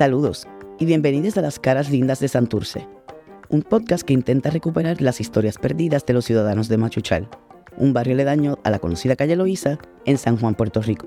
Saludos 0.00 0.48
y 0.78 0.86
bienvenidos 0.86 1.36
a 1.36 1.42
las 1.42 1.58
caras 1.58 1.90
lindas 1.90 2.20
de 2.20 2.28
Santurce, 2.28 2.88
un 3.50 3.60
podcast 3.60 4.02
que 4.02 4.14
intenta 4.14 4.48
recuperar 4.48 5.02
las 5.02 5.20
historias 5.20 5.58
perdidas 5.58 6.06
de 6.06 6.14
los 6.14 6.24
ciudadanos 6.24 6.68
de 6.68 6.78
Machuchal, 6.78 7.28
un 7.76 7.92
barrio 7.92 8.14
aledaño 8.14 8.58
a 8.64 8.70
la 8.70 8.78
conocida 8.78 9.14
calle 9.14 9.36
Loíza 9.36 9.76
en 10.06 10.16
San 10.16 10.38
Juan, 10.38 10.54
Puerto 10.54 10.80
Rico. 10.80 11.06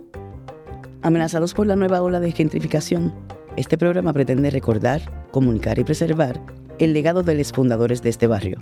Amenazados 1.01 1.55
por 1.55 1.65
la 1.65 1.75
nueva 1.75 2.03
ola 2.03 2.19
de 2.19 2.33
gentrificación, 2.33 3.15
este 3.57 3.79
programa 3.79 4.13
pretende 4.13 4.51
recordar, 4.51 5.01
comunicar 5.31 5.79
y 5.79 5.83
preservar 5.83 6.39
el 6.77 6.93
legado 6.93 7.23
de 7.23 7.33
los 7.33 7.51
fundadores 7.51 8.03
de 8.03 8.11
este 8.11 8.27
barrio. 8.27 8.59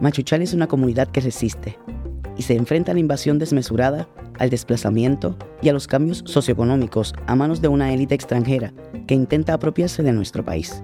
Machuchal 0.00 0.42
es 0.42 0.54
una 0.54 0.68
comunidad 0.68 1.08
que 1.08 1.20
resiste 1.20 1.80
y 2.38 2.42
se 2.42 2.54
enfrenta 2.54 2.92
a 2.92 2.94
la 2.94 3.00
invasión 3.00 3.40
desmesurada, 3.40 4.08
al 4.38 4.50
desplazamiento 4.50 5.36
y 5.62 5.68
a 5.68 5.72
los 5.72 5.86
cambios 5.86 6.22
socioeconómicos 6.26 7.14
a 7.26 7.34
manos 7.34 7.60
de 7.60 7.68
una 7.68 7.92
élite 7.92 8.14
extranjera 8.14 8.72
que 9.06 9.14
intenta 9.14 9.54
apropiarse 9.54 10.02
de 10.02 10.12
nuestro 10.12 10.44
país. 10.44 10.82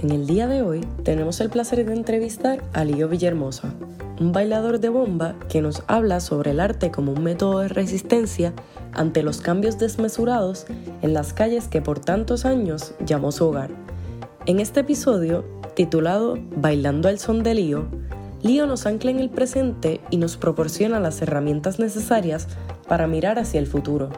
En 0.00 0.12
el 0.12 0.26
día 0.26 0.46
de 0.46 0.62
hoy 0.62 0.80
tenemos 1.02 1.40
el 1.40 1.50
placer 1.50 1.84
de 1.84 1.92
entrevistar 1.92 2.62
a 2.72 2.84
Lío 2.84 3.08
Villahermosa, 3.08 3.74
un 4.20 4.32
bailador 4.32 4.78
de 4.78 4.88
bomba 4.88 5.34
que 5.48 5.60
nos 5.60 5.82
habla 5.88 6.20
sobre 6.20 6.52
el 6.52 6.60
arte 6.60 6.90
como 6.90 7.12
un 7.12 7.22
método 7.24 7.60
de 7.60 7.68
resistencia 7.68 8.52
ante 8.92 9.22
los 9.22 9.40
cambios 9.40 9.78
desmesurados 9.78 10.66
en 11.02 11.14
las 11.14 11.32
calles 11.32 11.68
que 11.68 11.82
por 11.82 11.98
tantos 11.98 12.44
años 12.44 12.94
llamó 13.04 13.32
su 13.32 13.46
hogar. 13.46 13.70
En 14.46 14.60
este 14.60 14.80
episodio, 14.80 15.44
titulado 15.74 16.38
Bailando 16.56 17.08
al 17.08 17.18
son 17.18 17.42
de 17.42 17.54
Lío, 17.54 17.88
Lío 18.42 18.68
nos 18.68 18.86
ancla 18.86 19.10
en 19.10 19.18
el 19.18 19.30
presente 19.30 20.00
y 20.10 20.16
nos 20.16 20.36
proporciona 20.36 21.00
las 21.00 21.20
herramientas 21.20 21.80
necesarias 21.80 22.46
para 22.86 23.08
mirar 23.08 23.36
hacia 23.36 23.58
el 23.58 23.66
futuro. 23.66 24.10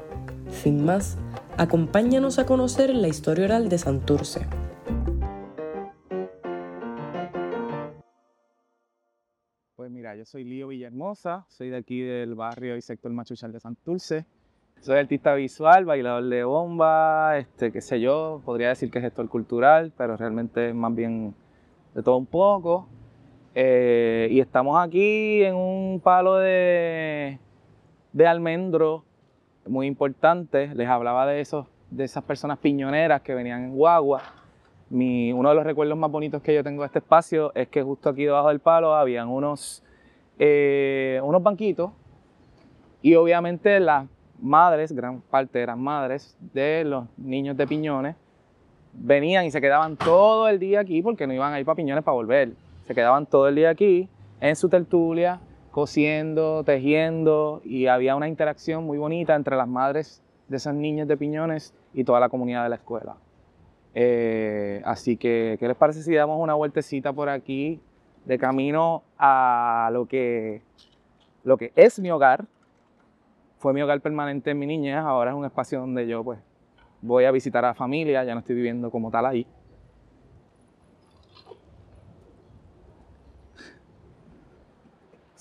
Sin 0.51 0.85
más, 0.85 1.17
acompáñanos 1.57 2.39
a 2.39 2.45
conocer 2.45 2.95
la 2.95 3.09
historia 3.09 3.47
oral 3.47 3.71
de 3.71 3.79
Santurce. 3.79 4.47
Pues 9.75 9.91
mira, 9.91 10.15
yo 10.15 10.27
soy 10.27 10.45
Lío 10.45 10.69
Villahermosa, 10.69 11.47
soy 11.49 11.71
de 11.71 11.79
aquí 11.79 12.03
del 12.03 12.35
barrio 12.35 12.77
y 12.77 12.83
sector 12.83 13.11
Machuchal 13.11 13.53
de 13.53 13.61
Santurce. 13.61 14.27
Soy 14.83 14.99
artista 14.99 15.35
visual, 15.35 15.87
bailador 15.87 16.29
de 16.29 16.45
bomba, 16.45 17.39
este, 17.39 17.73
qué 17.73 17.81
sé 17.81 18.03
yo, 18.03 18.43
podría 18.45 18.69
decir 18.69 18.91
que 18.91 18.99
es 18.99 19.05
gestor 19.05 19.31
cultural, 19.31 19.95
pero 19.97 20.19
realmente 20.19 20.75
más 20.75 20.95
bien 20.95 21.35
de 21.95 22.03
todo 22.03 22.19
un 22.19 22.27
poco. 22.27 22.87
Eh, 23.63 24.29
y 24.31 24.41
estamos 24.41 24.83
aquí 24.83 25.43
en 25.43 25.55
un 25.55 26.01
palo 26.03 26.37
de, 26.37 27.39
almendro 28.27 29.05
muy 29.67 29.87
importante. 29.87 30.75
Les 30.75 30.89
hablaba 30.89 31.27
de, 31.27 31.43
esos, 31.43 31.67
de 31.91 32.05
esas 32.05 32.25
personas 32.25 32.57
piñoneras 32.57 33.21
que 33.21 33.35
venían 33.35 33.65
en 33.65 33.75
guagua. 33.75 34.23
Uno 34.89 35.49
de 35.51 35.55
los 35.55 35.63
recuerdos 35.63 35.99
más 35.99 36.11
bonitos 36.11 36.41
que 36.41 36.55
yo 36.55 36.65
tengo 36.65 36.81
de 36.81 36.87
este 36.87 37.01
espacio 37.01 37.53
es 37.55 37.69
que 37.69 37.83
justo 37.83 38.09
aquí 38.09 38.25
debajo 38.25 38.49
del 38.49 38.61
palo 38.61 38.95
habían 38.95 39.29
unos, 39.29 39.85
eh, 40.39 41.21
unos 41.23 41.43
banquitos 41.43 41.91
y 43.03 43.15
obviamente 43.15 43.79
las 43.79 44.07
madres, 44.41 44.91
gran 44.91 45.21
parte 45.21 45.61
eran 45.61 45.83
madres 45.83 46.35
de 46.55 46.83
los 46.85 47.05
niños 47.19 47.59
de 47.59 47.67
Piñones, 47.67 48.17
venían 48.95 49.45
y 49.45 49.51
se 49.51 49.61
quedaban 49.61 49.99
todo 49.99 50.49
el 50.49 50.59
día 50.59 50.81
aquí 50.81 51.03
porque 51.03 51.27
no 51.27 51.35
iban 51.35 51.53
a 51.53 51.61
ir 51.61 51.67
para 51.67 51.77
Piñones 51.77 52.03
para 52.03 52.15
volver 52.15 52.70
se 52.91 52.95
quedaban 52.97 53.27
todo 53.27 53.47
el 53.47 53.55
día 53.55 53.71
aquí 53.71 54.09
en 54.41 54.57
su 54.57 54.69
tertulia, 54.69 55.39
cosiendo, 55.71 56.65
tejiendo 56.65 57.61
y 57.63 57.87
había 57.87 58.17
una 58.17 58.27
interacción 58.27 58.83
muy 58.83 58.99
bonita 58.99 59.37
entre 59.37 59.55
las 59.55 59.69
madres 59.69 60.25
de 60.49 60.57
esas 60.57 60.75
niñas 60.75 61.07
de 61.07 61.17
piñones 61.17 61.73
y 61.95 62.03
toda 62.03 62.19
la 62.19 62.29
comunidad 62.29 62.65
de 62.65 62.69
la 62.69 62.75
escuela. 62.75 63.15
Eh, 63.95 64.83
así 64.85 65.17
que, 65.17 65.57
¿qué 65.61 65.69
les 65.69 65.77
parece 65.77 66.03
si 66.03 66.13
damos 66.17 66.41
una 66.41 66.55
vueltecita 66.55 67.13
por 67.13 67.29
aquí 67.29 67.81
de 68.25 68.39
camino 68.39 69.05
a 69.17 69.91
lo 69.93 70.07
que, 70.07 70.63
lo 71.45 71.57
que 71.59 71.73
es 71.77 72.01
mi 72.01 72.11
hogar? 72.11 72.47
Fue 73.59 73.73
mi 73.73 73.83
hogar 73.83 74.01
permanente 74.01 74.51
en 74.51 74.59
mi 74.59 74.67
niñez, 74.67 74.97
ahora 74.97 75.31
es 75.31 75.37
un 75.37 75.45
espacio 75.45 75.79
donde 75.79 76.09
yo 76.09 76.25
pues 76.25 76.41
voy 77.03 77.25
a 77.25 77.31
visitar 77.31 77.65
a 77.65 77.69
la 77.69 77.75
familia, 77.75 78.25
ya 78.25 78.35
no 78.35 78.41
estoy 78.41 78.57
viviendo 78.57 78.91
como 78.91 79.13
tal 79.13 79.27
ahí. 79.27 79.47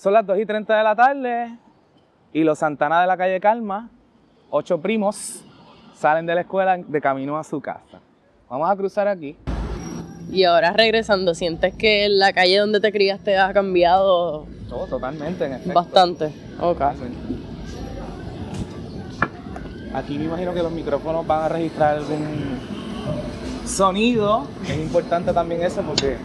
Son 0.00 0.14
las 0.14 0.26
2 0.26 0.38
y 0.38 0.46
30 0.46 0.78
de 0.78 0.82
la 0.82 0.96
tarde 0.96 1.58
y 2.32 2.42
los 2.42 2.58
Santana 2.58 3.02
de 3.02 3.06
la 3.06 3.18
calle 3.18 3.38
Calma, 3.38 3.90
ocho 4.48 4.80
primos, 4.80 5.44
salen 5.92 6.24
de 6.24 6.34
la 6.34 6.40
escuela 6.40 6.78
de 6.78 7.00
camino 7.02 7.36
a 7.36 7.44
su 7.44 7.60
casa. 7.60 8.00
Vamos 8.48 8.70
a 8.70 8.74
cruzar 8.76 9.06
aquí. 9.08 9.36
Y 10.30 10.44
ahora 10.44 10.72
regresando, 10.72 11.34
¿sientes 11.34 11.74
que 11.74 12.08
la 12.08 12.32
calle 12.32 12.56
donde 12.56 12.80
te 12.80 12.90
criaste 12.92 13.36
ha 13.36 13.52
cambiado? 13.52 14.46
Todo, 14.70 14.86
totalmente, 14.86 15.44
en 15.44 15.52
efecto. 15.52 15.74
Bastante. 15.74 16.32
Ok. 16.58 16.80
Aquí 19.92 20.16
me 20.16 20.24
imagino 20.24 20.54
que 20.54 20.62
los 20.62 20.72
micrófonos 20.72 21.26
van 21.26 21.42
a 21.42 21.48
registrar 21.50 21.98
algún 21.98 22.58
sonido. 23.66 24.46
Es 24.66 24.78
importante 24.78 25.34
también 25.34 25.62
eso 25.62 25.82
porque 25.82 26.16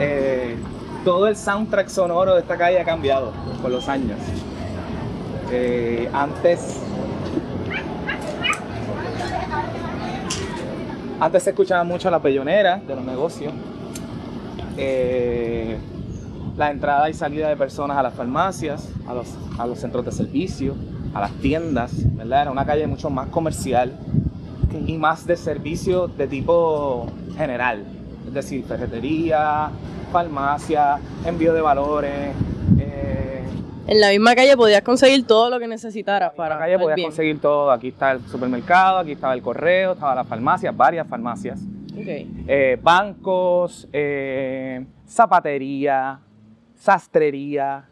eh, 0.00 0.56
todo 1.04 1.26
el 1.26 1.36
soundtrack 1.36 1.88
sonoro 1.88 2.34
de 2.34 2.40
esta 2.40 2.56
calle 2.56 2.80
ha 2.80 2.84
cambiado 2.84 3.32
con 3.60 3.72
los 3.72 3.88
años. 3.88 4.18
Eh, 5.50 6.08
antes, 6.12 6.80
antes 11.20 11.42
se 11.42 11.50
escuchaba 11.50 11.84
mucho 11.84 12.10
la 12.10 12.20
pellonera 12.20 12.76
de 12.78 12.94
los 12.94 13.04
negocios, 13.04 13.52
eh, 14.76 15.78
la 16.56 16.70
entrada 16.70 17.10
y 17.10 17.14
salida 17.14 17.48
de 17.48 17.56
personas 17.56 17.96
a 17.96 18.02
las 18.02 18.14
farmacias, 18.14 18.88
a 19.08 19.14
los, 19.14 19.26
a 19.58 19.66
los 19.66 19.78
centros 19.78 20.04
de 20.04 20.12
servicio, 20.12 20.74
a 21.14 21.20
las 21.20 21.32
tiendas, 21.32 21.92
¿verdad? 22.14 22.42
Era 22.42 22.50
una 22.50 22.64
calle 22.64 22.86
mucho 22.86 23.10
más 23.10 23.28
comercial 23.28 23.92
y 24.86 24.96
más 24.96 25.26
de 25.26 25.36
servicio 25.36 26.08
de 26.08 26.26
tipo 26.26 27.06
general, 27.36 27.84
es 28.26 28.34
decir, 28.34 28.64
ferretería, 28.64 29.70
farmacia, 30.12 30.98
envío 31.24 31.54
de 31.54 31.62
valores. 31.62 32.36
Eh, 32.78 33.42
en 33.86 34.00
la 34.00 34.10
misma 34.10 34.34
calle 34.34 34.56
podías 34.56 34.82
conseguir 34.82 35.26
todo 35.26 35.48
lo 35.50 35.58
que 35.58 35.66
necesitaras 35.66 36.34
para. 36.34 36.54
En 36.54 36.60
la 36.60 36.66
calle 36.66 36.78
podías 36.78 37.00
conseguir 37.06 37.40
todo. 37.40 37.70
Aquí 37.70 37.88
está 37.88 38.12
el 38.12 38.20
supermercado, 38.28 38.98
aquí 38.98 39.12
estaba 39.12 39.32
el 39.32 39.42
correo, 39.42 39.92
estaba 39.92 40.14
la 40.14 40.24
farmacia, 40.24 40.70
varias 40.70 41.08
farmacias. 41.08 41.60
Eh, 41.96 42.78
bancos, 42.82 43.88
eh, 43.92 44.84
zapatería, 45.06 46.20
sastrería. 46.74 47.88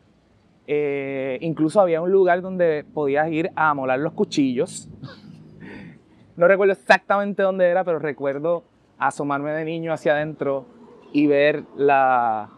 incluso 1.41 1.81
había 1.81 2.01
un 2.01 2.13
lugar 2.13 2.43
donde 2.43 2.85
podías 2.85 3.31
ir 3.31 3.51
a 3.57 3.73
molar 3.75 3.99
los 3.99 4.13
cuchillos. 4.13 4.89
no 6.37 6.47
recuerdo 6.47 6.75
exactamente 6.75 7.43
dónde 7.43 7.67
era, 7.67 7.83
pero 7.83 7.99
recuerdo 7.99 8.65
asomarme 8.99 9.53
de 9.53 9.65
niño 9.65 9.93
hacia 9.93 10.13
adentro 10.13 10.67
y 11.13 11.27
ver 11.27 11.65
la, 11.77 12.49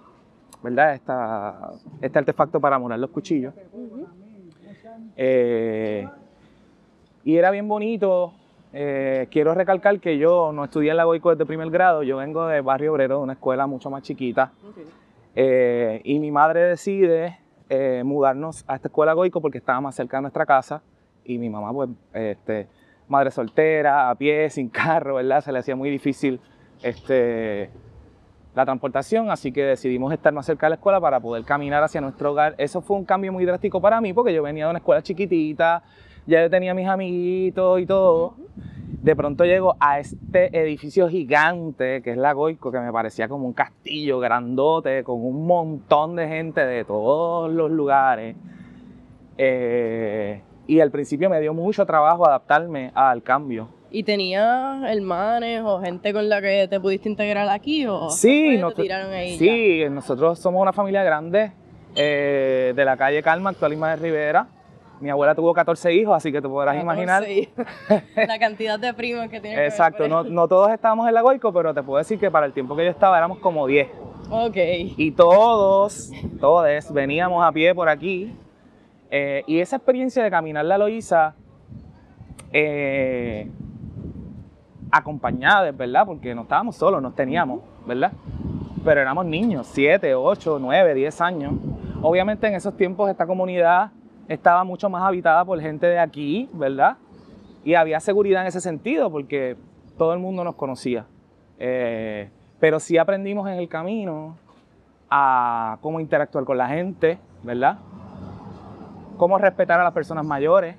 ¿verdad? 0.63 0.95
este 2.01 2.19
artefacto 2.19 2.61
para 2.61 2.79
morar 2.79 2.99
los 2.99 3.11
cuchillos. 3.11 3.55
Eh, 5.17 6.09
y 7.25 7.37
era 7.37 7.51
bien 7.51 7.69
bonito. 7.69 8.33
Eh, 8.73 9.29
quiero 9.31 9.55
recalcar 9.55 10.01
que 10.01 10.19
yo 10.19 10.53
no 10.53 10.65
estudié 10.65 10.91
en 10.91 10.97
la 10.97 11.05
Goico 11.05 11.31
desde 11.31 11.45
primer 11.45 11.71
grado, 11.71 12.03
yo 12.03 12.17
vengo 12.17 12.47
de 12.47 12.62
Barrio 12.62 12.93
Obrero, 12.93 13.19
de 13.19 13.23
una 13.23 13.33
escuela 13.35 13.67
mucho 13.67 13.91
más 13.91 14.03
chiquita. 14.03 14.53
Eh, 15.35 16.01
y 16.05 16.19
mi 16.19 16.31
madre 16.31 16.61
decide 16.62 17.39
mudarnos 18.05 18.65
a 18.69 18.77
esta 18.77 18.89
escuela 18.89 19.15
Goico 19.15 19.41
porque 19.41 19.57
estaba 19.57 19.81
más 19.81 19.95
cerca 19.95 20.19
de 20.19 20.23
nuestra 20.23 20.45
casa. 20.45 20.83
Y 21.25 21.39
mi 21.39 21.49
mamá, 21.49 21.73
pues, 21.73 21.89
este, 22.12 22.67
madre 23.09 23.31
soltera, 23.31 24.11
a 24.11 24.15
pie, 24.15 24.51
sin 24.51 24.69
carro, 24.69 25.17
¿verdad? 25.17 25.41
Se 25.41 25.53
le 25.53 25.59
hacía 25.59 25.76
muy 25.76 25.88
difícil 25.88 26.41
este, 26.82 27.71
la 28.54 28.64
transportación, 28.64 29.31
así 29.31 29.50
que 29.50 29.64
decidimos 29.64 30.12
estar 30.12 30.32
más 30.32 30.44
cerca 30.46 30.66
de 30.66 30.70
la 30.70 30.75
escuela 30.76 31.00
para 31.00 31.20
poder 31.20 31.44
caminar 31.44 31.82
hacia 31.82 32.00
nuestro 32.00 32.32
hogar. 32.32 32.54
Eso 32.58 32.82
fue 32.82 32.96
un 32.96 33.04
cambio 33.04 33.32
muy 33.32 33.44
drástico 33.44 33.81
para 33.81 34.00
mí 34.00 34.12
porque 34.12 34.34
yo 34.34 34.43
venía 34.43 34.64
de 34.64 34.70
una 34.70 34.78
escuela 34.78 35.02
chiquitita, 35.02 35.82
ya 36.26 36.49
tenía 36.50 36.75
mis 36.75 36.87
amiguitos 36.87 37.81
y 37.81 37.87
todo. 37.87 38.34
De 39.02 39.16
pronto 39.16 39.44
llego 39.44 39.75
a 39.81 39.99
este 39.99 40.56
edificio 40.56 41.08
gigante 41.08 42.02
que 42.02 42.10
es 42.10 42.16
la 42.16 42.34
Goico, 42.34 42.70
que 42.70 42.78
me 42.78 42.93
parecía 42.93 43.26
como 43.26 43.46
un 43.46 43.54
castillo 43.54 44.20
grandote, 44.20 45.02
con 45.02 45.25
un 45.25 45.46
montón 45.46 46.14
de 46.14 46.28
gente 46.28 46.64
de 46.64 46.84
todos 46.84 47.50
los 47.50 47.70
lugares. 47.70 48.37
Eh, 49.38 50.43
y 50.66 50.81
al 50.81 50.90
principio 50.90 51.31
me 51.31 51.40
dio 51.40 51.54
mucho 51.54 51.87
trabajo 51.87 52.26
adaptarme 52.26 52.93
al 52.94 53.22
cambio 53.22 53.81
¿Y 53.94 54.05
tenías 54.05 54.83
hermanes 54.85 55.61
o 55.65 55.81
gente 55.81 56.15
con 56.15 56.29
la 56.29 56.41
que 56.41 56.67
te 56.67 56.81
pudiste 56.81 57.11
integrar 57.11 57.47
aquí? 57.50 57.87
O 57.87 58.09
sí, 58.09 58.59
tiraron 58.75 59.12
ahí 59.12 59.37
sí 59.37 59.85
nosotros 59.91 60.39
somos 60.39 60.62
una 60.62 60.73
familia 60.73 61.05
grande 61.05 61.53
eh, 61.94 62.73
de 62.75 62.85
la 62.87 62.97
calle 62.97 63.23
Calma, 63.23 63.50
actual 63.50 63.79
de 63.79 63.97
Rivera. 63.97 64.47
Mi 65.00 65.11
abuela 65.11 65.35
tuvo 65.35 65.53
14 65.53 65.93
hijos, 65.93 66.17
así 66.17 66.33
que 66.33 66.41
te 66.41 66.49
podrás 66.49 66.81
imaginar. 66.81 67.25
Sí. 67.25 67.50
la 68.17 68.39
cantidad 68.41 68.79
de 68.79 68.94
primos 68.94 69.29
que 69.29 69.41
tiene. 69.41 69.67
Exacto, 69.67 70.09
no, 70.09 70.23
no 70.23 70.49
todos 70.49 70.71
estábamos 70.71 71.06
en 71.09 71.15
la 71.15 71.21
Goico, 71.21 71.53
pero 71.53 71.75
te 71.75 71.83
puedo 71.83 71.99
decir 71.99 72.19
que 72.19 72.31
para 72.31 72.47
el 72.47 72.53
tiempo 72.53 72.75
que 72.75 72.85
yo 72.85 72.91
estaba 72.91 73.19
éramos 73.19 73.41
como 73.41 73.67
10. 73.67 73.88
Ok. 74.31 74.56
Y 74.97 75.11
todos, 75.11 76.11
todos 76.41 76.93
veníamos 76.93 77.45
a 77.45 77.53
pie 77.53 77.75
por 77.75 77.88
aquí. 77.91 78.33
eh, 79.11 79.43
y 79.47 79.59
esa 79.59 79.77
experiencia 79.77 80.23
de 80.23 80.31
caminar 80.31 80.65
la 80.65 80.79
Loíza, 80.79 81.35
eh, 82.53 83.50
acompañada, 84.93 85.73
¿verdad? 85.73 86.05
Porque 86.06 86.35
no 86.35 86.43
estábamos 86.43 86.77
solos, 86.77 87.03
nos 87.03 87.15
teníamos, 87.15 87.61
¿verdad? 87.87 88.12
Pero 88.85 89.00
éramos 89.00 89.25
niños, 89.25 89.67
7, 89.73 90.15
8, 90.15 90.59
9, 90.61 90.94
10 90.94 91.21
años. 91.23 91.55
Obviamente 92.03 92.47
en 92.47 92.55
esos 92.55 92.77
tiempos 92.77 93.11
esta 93.11 93.27
comunidad 93.27 93.91
estaba 94.29 94.62
mucho 94.65 94.91
más 94.91 95.03
habitada 95.03 95.44
por 95.44 95.61
gente 95.61 95.87
de 95.87 95.99
aquí, 95.99 96.49
¿verdad? 96.53 96.99
Y 97.65 97.75
había 97.75 98.00
seguridad 98.00 98.43
en 98.43 98.49
ese 98.49 98.61
sentido 98.61 99.11
porque 99.11 99.56
todo 99.97 100.12
el 100.12 100.19
mundo 100.19 100.44
nos 100.44 100.56
conocía. 100.56 101.06
Eh, 101.59 102.29
pero 102.61 102.79
sí 102.79 102.99
aprendimos 102.99 103.49
en 103.49 103.55
el 103.55 103.69
camino 103.69 104.37
a 105.11 105.79
cómo 105.81 106.00
interactuar 106.00 106.45
con 106.45 106.59
la 106.59 106.69
gente, 106.69 107.19
¿verdad? 107.43 107.79
Cómo 109.17 109.38
respetar 109.38 109.81
a 109.81 109.85
las 109.85 109.93
personas 109.93 110.25
mayores. 110.25 110.77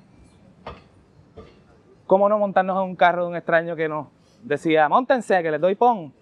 Cómo 2.06 2.28
no 2.28 2.38
montarnos 2.38 2.76
en 2.82 2.90
un 2.90 2.96
carro 2.96 3.24
de 3.24 3.30
un 3.30 3.36
extraño 3.36 3.76
que 3.76 3.88
nos 3.88 4.08
decía, 4.42 4.88
montense, 4.88 5.42
que 5.42 5.50
les 5.50 5.60
doy 5.60 5.74
pon. 5.74 6.12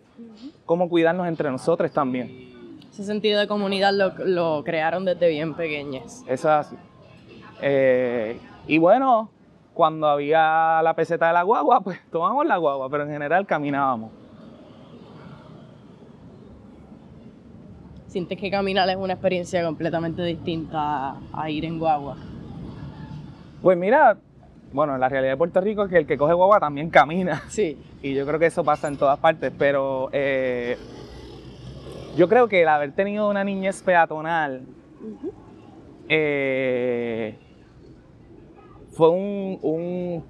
Cómo 0.65 0.89
cuidarnos 0.89 1.27
entre 1.27 1.51
nosotros 1.51 1.91
también. 1.93 2.53
Ese 2.91 3.05
sentido 3.05 3.41
de 3.41 3.49
comunidad 3.49 3.93
lo, 3.93 4.13
lo 4.25 4.63
crearon 4.65 5.05
desde 5.05 5.29
bien 5.29 5.55
pequeñas. 5.55 6.23
Eso 6.27 6.29
es 6.29 6.45
así. 6.47 6.77
Eh, 7.63 8.39
y 8.67 8.79
bueno, 8.79 9.31
cuando 9.75 10.07
había 10.07 10.83
la 10.83 10.95
peseta 10.95 11.29
de 11.29 11.33
la 11.33 11.43
guagua, 11.43 11.81
pues 11.81 11.99
tomábamos 12.11 12.47
la 12.47 12.59
guagua, 12.59 12.89
pero 12.91 13.05
en 13.05 13.11
general 13.11 13.47
caminábamos. 13.47 14.11
Sientes 18.07 18.39
que 18.39 18.51
caminar 18.51 18.89
es 18.91 18.97
una 18.97 19.15
experiencia 19.15 19.65
completamente 19.65 20.23
distinta 20.23 21.13
a, 21.13 21.17
a 21.33 21.51
ir 21.51 21.65
en 21.65 21.79
guagua. 21.79 22.17
Pues 23.63 23.79
mira, 23.79 24.19
bueno, 24.73 24.97
la 24.99 25.09
realidad 25.09 25.33
de 25.33 25.37
Puerto 25.37 25.61
Rico 25.61 25.85
es 25.85 25.91
que 25.91 25.99
el 25.99 26.07
que 26.07 26.17
coge 26.17 26.33
guagua 26.35 26.61
también 26.61 26.91
camina. 26.91 27.43
Sí. 27.49 27.77
Y 28.03 28.15
yo 28.15 28.27
creo 28.27 28.39
que 28.39 28.47
eso 28.47 28.65
pasa 28.65 28.89
en 28.89 28.97
todas 28.97 29.19
partes, 29.19 29.53
pero 29.59 30.09
eh, 30.13 30.77
yo 32.17 32.29
creo 32.29 32.49
que 32.49 32.63
el 32.63 32.69
haber 32.69 32.93
tenido 32.93 33.29
una 33.29 33.45
niñez 33.45 33.83
peatonal 33.83 34.63
eh, 36.09 37.37
fue 38.93 39.09
un, 39.11 39.59
un- 39.63 40.25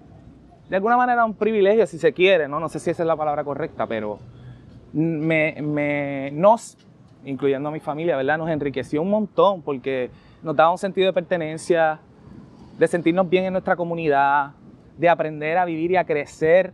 de 0.69 0.77
alguna 0.77 0.97
manera 0.97 1.25
un 1.25 1.35
privilegio, 1.35 1.87
si 1.87 1.99
se 1.99 2.13
quiere, 2.13 2.49
¿no? 2.49 2.61
No 2.61 2.69
sé 2.69 2.79
si 2.79 2.91
esa 2.91 3.03
es 3.03 3.07
la 3.07 3.17
palabra 3.17 3.45
correcta, 3.45 3.87
pero 3.87 4.19
me, 4.93 5.57
me- 5.61 6.31
nos, 6.33 6.77
incluyendo 7.25 7.69
a 7.69 7.73
mi 7.73 7.81
familia, 7.81 8.17
¿verdad? 8.17 8.39
Nos 8.39 8.49
enriqueció 8.51 9.03
un 9.03 9.11
montón 9.11 9.63
porque 9.63 10.11
nos 10.43 10.57
daba 10.57 10.71
un 10.71 10.79
sentido 10.79 11.07
de 11.09 11.13
pertenencia, 11.13 11.99
de 12.79 12.89
sentirnos 12.89 13.29
bien 13.29 13.45
en 13.45 13.53
nuestra 13.53 13.77
comunidad, 13.77 14.53
de 14.97 15.09
aprender 15.09 15.59
a 15.59 15.65
vivir 15.65 15.93
y 15.93 15.97
a 15.97 16.05
crecer 16.05 16.73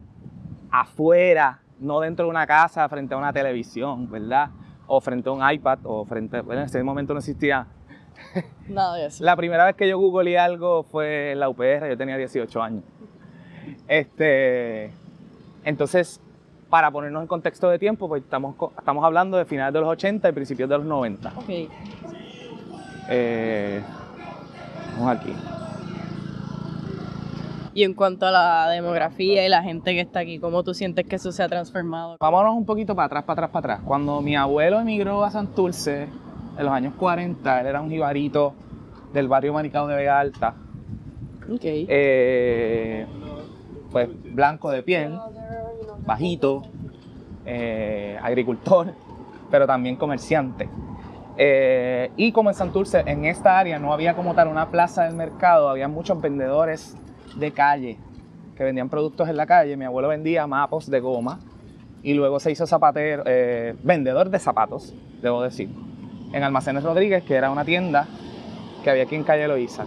afuera, 0.71 1.61
no 1.79 2.01
dentro 2.01 2.27
de 2.27 2.31
una 2.31 2.47
casa 2.47 2.89
frente 2.89 3.15
a 3.15 3.19
una 3.19 3.33
televisión, 3.33 4.11
¿verdad? 4.11 4.51
O 4.87 5.01
frente 5.01 5.29
a 5.29 5.33
un 5.33 5.51
iPad, 5.51 5.79
o 5.85 6.05
frente, 6.05 6.41
bueno, 6.41 6.63
en 6.63 6.67
ese 6.67 6.83
momento 6.83 7.13
no 7.13 7.19
existía. 7.19 7.67
Nada 8.69 8.97
de 8.97 9.07
eso. 9.07 9.25
La 9.25 9.37
primera 9.37 9.65
vez 9.65 9.77
que 9.77 9.89
yo 9.89 9.99
googleé 9.99 10.39
algo 10.39 10.83
fue 10.85 11.33
en 11.33 11.41
la 11.41 11.49
UPR, 11.49 11.89
yo 11.89 11.97
tenía 11.97 12.17
18 12.17 12.63
años. 12.63 12.85
Este, 13.87 14.91
entonces, 15.65 16.21
para 16.69 16.91
ponernos 16.91 17.23
en 17.23 17.29
contexto 17.29 17.69
de 17.69 17.79
tiempo, 17.79 18.09
pues 18.09 18.23
estamos, 18.23 18.55
estamos 18.79 19.05
hablando 19.05 19.37
de 19.37 19.45
finales 19.45 19.73
de 19.73 19.81
los 19.81 19.89
80 19.89 20.29
y 20.29 20.33
principios 20.33 20.69
de 20.69 20.79
los 20.79 20.87
90. 20.87 21.33
Ok. 21.37 21.71
Eh, 23.11 23.83
vamos 24.99 25.17
aquí. 25.17 25.35
Y 27.79 27.85
en 27.85 27.95
cuanto 27.95 28.27
a 28.27 28.33
la 28.33 28.69
demografía 28.71 29.47
y 29.47 29.49
la 29.49 29.63
gente 29.63 29.95
que 29.95 30.01
está 30.01 30.19
aquí, 30.19 30.41
¿cómo 30.41 30.65
tú 30.65 30.75
sientes 30.75 31.07
que 31.07 31.15
eso 31.15 31.31
se 31.31 31.45
ha 31.45 31.49
transformado? 31.49 32.17
Vámonos 32.19 32.57
un 32.57 32.67
poquito 32.67 32.97
para 32.97 33.07
atrás, 33.07 33.23
para 33.23 33.35
atrás, 33.35 33.51
para 33.53 33.75
atrás. 33.75 33.87
Cuando 33.87 34.21
mi 34.21 34.35
abuelo 34.35 34.81
emigró 34.81 35.23
a 35.23 35.31
Santurce 35.31 36.09
en 36.59 36.65
los 36.65 36.73
años 36.73 36.95
40, 36.99 37.61
él 37.61 37.67
era 37.69 37.81
un 37.81 37.89
jibarito 37.89 38.53
del 39.13 39.29
barrio 39.29 39.53
Maricao 39.53 39.87
de 39.87 39.95
Vega 39.95 40.19
Alta, 40.19 40.57
Ok. 41.49 41.61
eh, 41.63 43.07
pues 43.93 44.09
blanco 44.35 44.73
de 44.73 44.83
piel, 44.83 45.17
bajito, 46.05 46.63
eh, 47.47 48.19
agricultor, 48.21 48.93
pero 49.53 49.69
también 49.69 49.95
comerciante. 49.95 50.69
Eh, 51.37 52.11
y 52.17 52.33
como 52.33 52.51
en 52.51 52.57
Santurce, 52.57 53.05
en 53.07 53.25
esta 53.25 53.57
área 53.57 53.79
no 53.79 53.93
había 53.93 54.17
como 54.17 54.35
tal 54.35 54.49
una 54.49 54.69
plaza 54.69 55.05
del 55.05 55.15
mercado, 55.15 55.69
había 55.69 55.87
muchos 55.87 56.21
vendedores 56.21 56.97
de 57.39 57.53
calle 57.53 57.99
que 58.57 58.65
vendían 58.65 58.89
productos 58.89 59.29
en 59.29 59.37
la 59.37 59.47
calle. 59.47 59.77
Mi 59.77 59.85
abuelo 59.85 60.09
vendía 60.09 60.47
mapos 60.47 60.91
de 60.91 61.01
goma 61.01 61.41
y 62.03 62.15
luego 62.15 62.41
se 62.41 62.51
hizo 62.51 62.67
zapatero, 62.67 63.23
eh, 63.27 63.75
vendedor 63.83 64.31
de 64.31 64.39
zapatos, 64.39 64.95
debo 65.23 65.43
decir, 65.43 65.69
en 66.33 66.43
Almacenes 66.43 66.85
Rodríguez, 66.85 67.25
que 67.25 67.35
era 67.35 67.51
una 67.51 67.65
tienda 67.65 68.07
que 68.83 68.91
había 68.91 69.05
aquí 69.05 69.15
en 69.15 69.25
Calle 69.25 69.49
Loíza. 69.49 69.85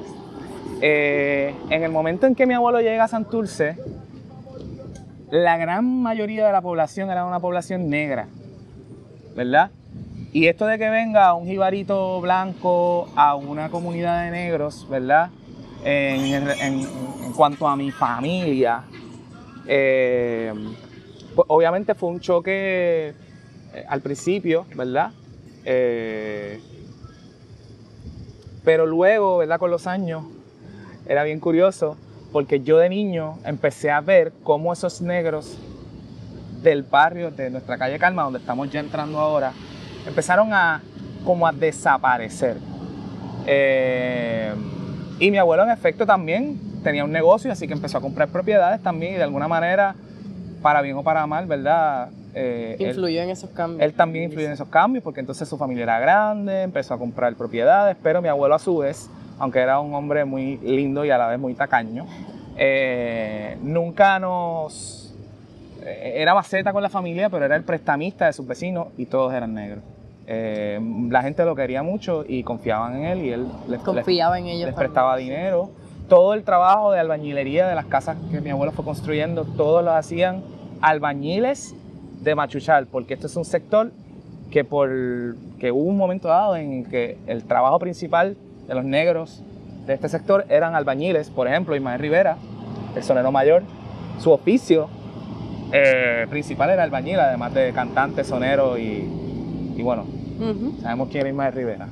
Eh, 0.81 1.53
en 1.69 1.83
el 1.83 1.91
momento 1.91 2.27
en 2.27 2.35
que 2.35 2.45
mi 2.45 2.53
abuelo 2.53 2.81
llega 2.81 3.03
a 3.03 3.07
Santurce, 3.07 3.77
la 5.29 5.57
gran 5.57 6.01
mayoría 6.01 6.45
de 6.45 6.51
la 6.51 6.61
población 6.61 7.09
era 7.09 7.25
una 7.25 7.39
población 7.39 7.89
negra, 7.89 8.27
¿verdad? 9.35 9.71
Y 10.33 10.47
esto 10.47 10.65
de 10.65 10.77
que 10.77 10.89
venga 10.89 11.33
un 11.33 11.45
jibarito 11.45 12.19
blanco 12.21 13.09
a 13.15 13.35
una 13.35 13.69
comunidad 13.69 14.23
de 14.25 14.31
negros, 14.31 14.87
¿verdad? 14.89 15.29
En, 15.83 16.87
cuanto 17.35 17.67
a 17.67 17.75
mi 17.75 17.91
familia, 17.91 18.83
eh, 19.65 20.53
pues 21.35 21.45
obviamente 21.49 21.95
fue 21.95 22.09
un 22.09 22.19
choque 22.19 23.13
eh, 23.73 23.85
al 23.87 24.01
principio, 24.01 24.65
¿verdad? 24.75 25.11
Eh, 25.65 26.59
pero 28.63 28.85
luego, 28.85 29.37
¿verdad? 29.37 29.59
Con 29.59 29.71
los 29.71 29.87
años, 29.87 30.23
era 31.07 31.23
bien 31.23 31.39
curioso 31.39 31.97
porque 32.31 32.61
yo 32.61 32.77
de 32.77 32.89
niño 32.89 33.39
empecé 33.43 33.91
a 33.91 34.01
ver 34.01 34.31
cómo 34.43 34.71
esos 34.71 35.01
negros 35.01 35.57
del 36.61 36.83
barrio 36.83 37.31
de 37.31 37.49
nuestra 37.49 37.77
calle 37.77 37.97
Calma, 37.97 38.23
donde 38.23 38.39
estamos 38.39 38.69
ya 38.71 38.79
entrando 38.79 39.19
ahora, 39.19 39.51
empezaron 40.05 40.53
a 40.53 40.81
como 41.25 41.47
a 41.47 41.51
desaparecer. 41.51 42.57
Y 45.21 45.31
mi 45.31 45.37
abuelo 45.37 45.63
en 45.63 45.69
efecto 45.69 46.05
también 46.05 46.59
tenía 46.83 47.03
un 47.05 47.11
negocio, 47.11 47.51
así 47.51 47.67
que 47.67 47.73
empezó 47.73 47.97
a 47.99 48.01
comprar 48.01 48.27
propiedades 48.29 48.81
también 48.81 49.13
y 49.13 49.17
de 49.17 49.23
alguna 49.23 49.47
manera, 49.47 49.95
para 50.61 50.81
bien 50.81 50.97
o 50.97 51.03
para 51.03 51.25
mal, 51.27 51.45
¿verdad? 51.45 52.09
Eh, 52.33 52.75
él- 52.79 52.87
Influyó 52.87 53.21
en 53.21 53.29
esos 53.29 53.49
cambios. 53.51 53.81
él 53.81 53.93
también 53.93 54.25
influyó 54.25 54.47
en 54.47 54.53
esos 54.53 54.67
cambios 54.69 55.03
porque 55.03 55.19
entonces 55.19 55.47
su 55.47 55.57
familia 55.57 55.83
era 55.83 55.99
grande, 55.99 56.63
empezó 56.63 56.93
a 56.93 56.97
comprar 56.97 57.33
propiedades, 57.35 57.95
pero 58.01 58.21
mi 58.21 58.27
abuelo 58.29 58.55
a 58.55 58.59
su 58.59 58.77
vez, 58.77 59.09
aunque 59.39 59.59
era 59.59 59.79
un 59.79 59.93
hombre 59.93 60.25
muy 60.25 60.57
lindo 60.57 61.05
y 61.05 61.09
a 61.11 61.17
la 61.17 61.27
vez 61.27 61.39
muy 61.39 61.53
tacaño, 61.53 62.05
eh, 62.57 63.57
nunca 63.61 64.17
nos... 64.19 65.13
eh, 65.83 66.13
Era 66.17 66.33
maceta 66.33 66.71
con 66.73 66.81
la 66.83 66.89
familia, 66.89 67.29
pero 67.29 67.45
era 67.45 67.55
el 67.55 67.63
prestamista 67.63 68.25
de 68.27 68.33
sus 68.33 68.47
vecinos 68.47 68.87
y 68.97 69.05
todos 69.05 69.33
eran 69.33 69.53
negros. 69.53 69.83
Eh, 70.27 70.79
la 71.09 71.21
gente 71.23 71.43
lo 71.45 71.55
quería 71.55 71.83
mucho 71.83 72.23
y 72.27 72.43
confiaban 72.43 72.95
en 72.97 73.05
él 73.05 73.21
y 73.25 73.29
él 73.31 73.47
les, 73.67 73.71
les- 73.71 73.81
Confiaba 73.81 74.39
en 74.39 74.45
ellos. 74.47 74.67
les 74.67 74.75
prestaba 74.75 75.17
dinero. 75.17 75.71
Todo 76.07 76.33
el 76.33 76.43
trabajo 76.43 76.91
de 76.91 76.99
albañilería 76.99 77.67
de 77.67 77.75
las 77.75 77.85
casas 77.85 78.17
que 78.31 78.41
mi 78.41 78.49
abuelo 78.49 78.71
fue 78.71 78.83
construyendo, 78.85 79.45
todos 79.45 79.83
lo 79.83 79.91
hacían 79.91 80.43
albañiles 80.81 81.73
de 82.21 82.35
Machuchal, 82.35 82.87
porque 82.87 83.13
este 83.13 83.27
es 83.27 83.35
un 83.35 83.45
sector 83.45 83.91
que 84.51 84.63
por 84.63 84.89
que 85.59 85.71
hubo 85.71 85.83
un 85.89 85.97
momento 85.97 86.27
dado 86.27 86.55
en 86.55 86.83
que 86.85 87.17
el 87.27 87.43
trabajo 87.45 87.79
principal 87.79 88.35
de 88.67 88.73
los 88.75 88.83
negros 88.83 89.41
de 89.85 89.93
este 89.93 90.09
sector 90.09 90.45
eran 90.49 90.75
albañiles, 90.75 91.29
por 91.29 91.47
ejemplo, 91.47 91.75
Ismael 91.75 91.99
Rivera, 91.99 92.37
el 92.95 93.03
sonero 93.03 93.31
mayor, 93.31 93.63
su 94.19 94.31
oficio 94.31 94.87
eh, 95.71 96.25
principal 96.29 96.69
era 96.71 96.83
albañil, 96.83 97.19
además 97.19 97.53
de 97.53 97.71
cantante, 97.71 98.23
sonero 98.23 98.77
y, 98.77 99.09
y 99.75 99.81
bueno. 99.81 100.05
Sabemos 100.81 101.09
quién 101.09 101.27
es 101.27 101.31
Ismael 101.31 101.53
Rivera. 101.53 101.87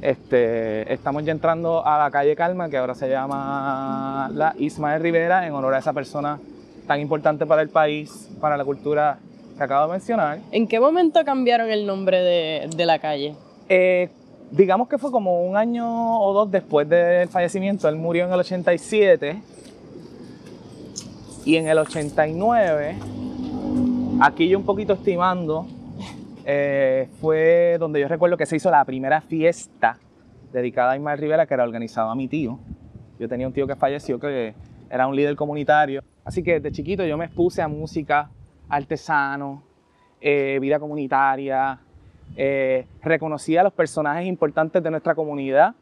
Este, 0.00 0.92
estamos 0.92 1.24
ya 1.24 1.32
entrando 1.32 1.84
a 1.84 1.98
la 1.98 2.10
calle 2.10 2.36
Calma, 2.36 2.68
que 2.68 2.76
ahora 2.76 2.94
se 2.94 3.08
llama 3.08 4.30
la 4.32 4.54
Ismael 4.58 5.02
Rivera, 5.02 5.46
en 5.46 5.54
honor 5.54 5.74
a 5.74 5.78
esa 5.78 5.92
persona 5.92 6.38
tan 6.86 7.00
importante 7.00 7.46
para 7.46 7.62
el 7.62 7.70
país, 7.70 8.28
para 8.40 8.56
la 8.56 8.64
cultura 8.64 9.18
que 9.56 9.62
acabo 9.62 9.86
de 9.86 9.92
mencionar. 9.92 10.38
¿En 10.52 10.68
qué 10.68 10.78
momento 10.78 11.24
cambiaron 11.24 11.70
el 11.70 11.86
nombre 11.86 12.18
de, 12.20 12.70
de 12.76 12.86
la 12.86 12.98
calle? 12.98 13.34
Eh, 13.68 14.10
digamos 14.50 14.88
que 14.88 14.98
fue 14.98 15.10
como 15.10 15.44
un 15.46 15.56
año 15.56 16.20
o 16.20 16.32
dos 16.32 16.50
después 16.50 16.88
del 16.88 17.28
fallecimiento. 17.28 17.88
Él 17.88 17.96
murió 17.96 18.26
en 18.26 18.32
el 18.32 18.40
87. 18.40 19.42
Y 21.46 21.56
en 21.56 21.68
el 21.68 21.76
89, 21.76 22.96
aquí 24.20 24.48
yo 24.48 24.58
un 24.58 24.64
poquito 24.64 24.94
estimando, 24.94 25.66
eh, 26.44 27.08
fue 27.20 27.76
donde 27.78 28.00
yo 28.00 28.08
recuerdo 28.08 28.36
que 28.36 28.46
se 28.46 28.56
hizo 28.56 28.70
la 28.70 28.84
primera 28.84 29.20
fiesta 29.20 29.98
dedicada 30.52 30.92
a 30.92 30.96
Ismael 30.96 31.18
Rivera, 31.18 31.46
que 31.46 31.54
era 31.54 31.64
organizada 31.64 32.12
a 32.12 32.14
mi 32.14 32.28
tío. 32.28 32.58
Yo 33.18 33.28
tenía 33.28 33.46
un 33.46 33.52
tío 33.52 33.66
que 33.66 33.76
falleció, 33.76 34.18
que 34.18 34.54
era 34.90 35.06
un 35.06 35.16
líder 35.16 35.36
comunitario. 35.36 36.02
Así 36.24 36.42
que 36.42 36.60
desde 36.60 36.72
chiquito 36.72 37.04
yo 37.04 37.16
me 37.16 37.26
expuse 37.26 37.60
a 37.60 37.68
música, 37.68 38.30
artesano, 38.68 39.62
eh, 40.20 40.58
vida 40.60 40.78
comunitaria, 40.78 41.80
eh, 42.36 42.86
reconocía 43.02 43.60
a 43.60 43.64
los 43.64 43.72
personajes 43.72 44.26
importantes 44.26 44.82
de 44.82 44.90
nuestra 44.90 45.14
comunidad, 45.14 45.74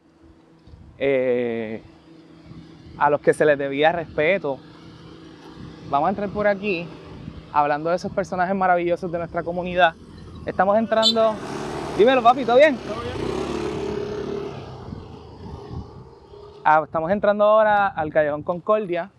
eh, 0.97 1.81
a 2.97 3.09
los 3.09 3.21
que 3.21 3.33
se 3.33 3.45
les 3.45 3.57
debía 3.57 3.91
respeto. 3.91 4.59
Vamos 5.89 6.07
a 6.07 6.09
entrar 6.09 6.29
por 6.29 6.47
aquí, 6.47 6.87
hablando 7.51 7.89
de 7.89 7.95
esos 7.95 8.11
personajes 8.11 8.55
maravillosos 8.55 9.11
de 9.11 9.17
nuestra 9.17 9.43
comunidad. 9.43 9.95
Estamos 10.45 10.77
entrando. 10.77 11.35
Dímelo, 11.97 12.21
papi, 12.21 12.43
¿todo 12.43 12.57
bien? 12.57 12.77
Ah, 16.65 16.81
estamos 16.83 17.09
entrando 17.11 17.45
ahora 17.45 17.87
al 17.87 18.11
Callejón 18.11 18.43
Concordia. 18.43 19.09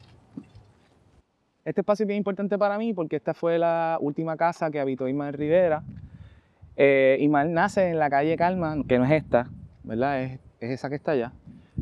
Este 1.65 1.81
espacio 1.81 2.05
es 2.05 2.09
bien 2.09 2.19
importante 2.19 2.59
para 2.59 2.77
mí 2.77 2.93
porque 2.93 3.17
esta 3.17 3.33
fue 3.33 3.59
la 3.59 3.97
última 4.01 4.37
casa 4.37 4.71
que 4.71 4.79
habitó 4.79 5.09
Ismael 5.09 5.33
Rivera. 5.33 5.83
Eh, 6.77 7.27
nace 7.31 7.89
en 7.89 7.99
la 7.99 8.11
calle 8.11 8.37
Calma, 8.37 8.77
que 8.87 8.99
no 8.99 9.07
es 9.07 9.13
esta, 9.13 9.49
¿verdad? 9.83 10.23
Es, 10.23 10.41
esa 10.61 10.91
que 10.91 10.97
está 10.97 11.13
allá. 11.13 11.33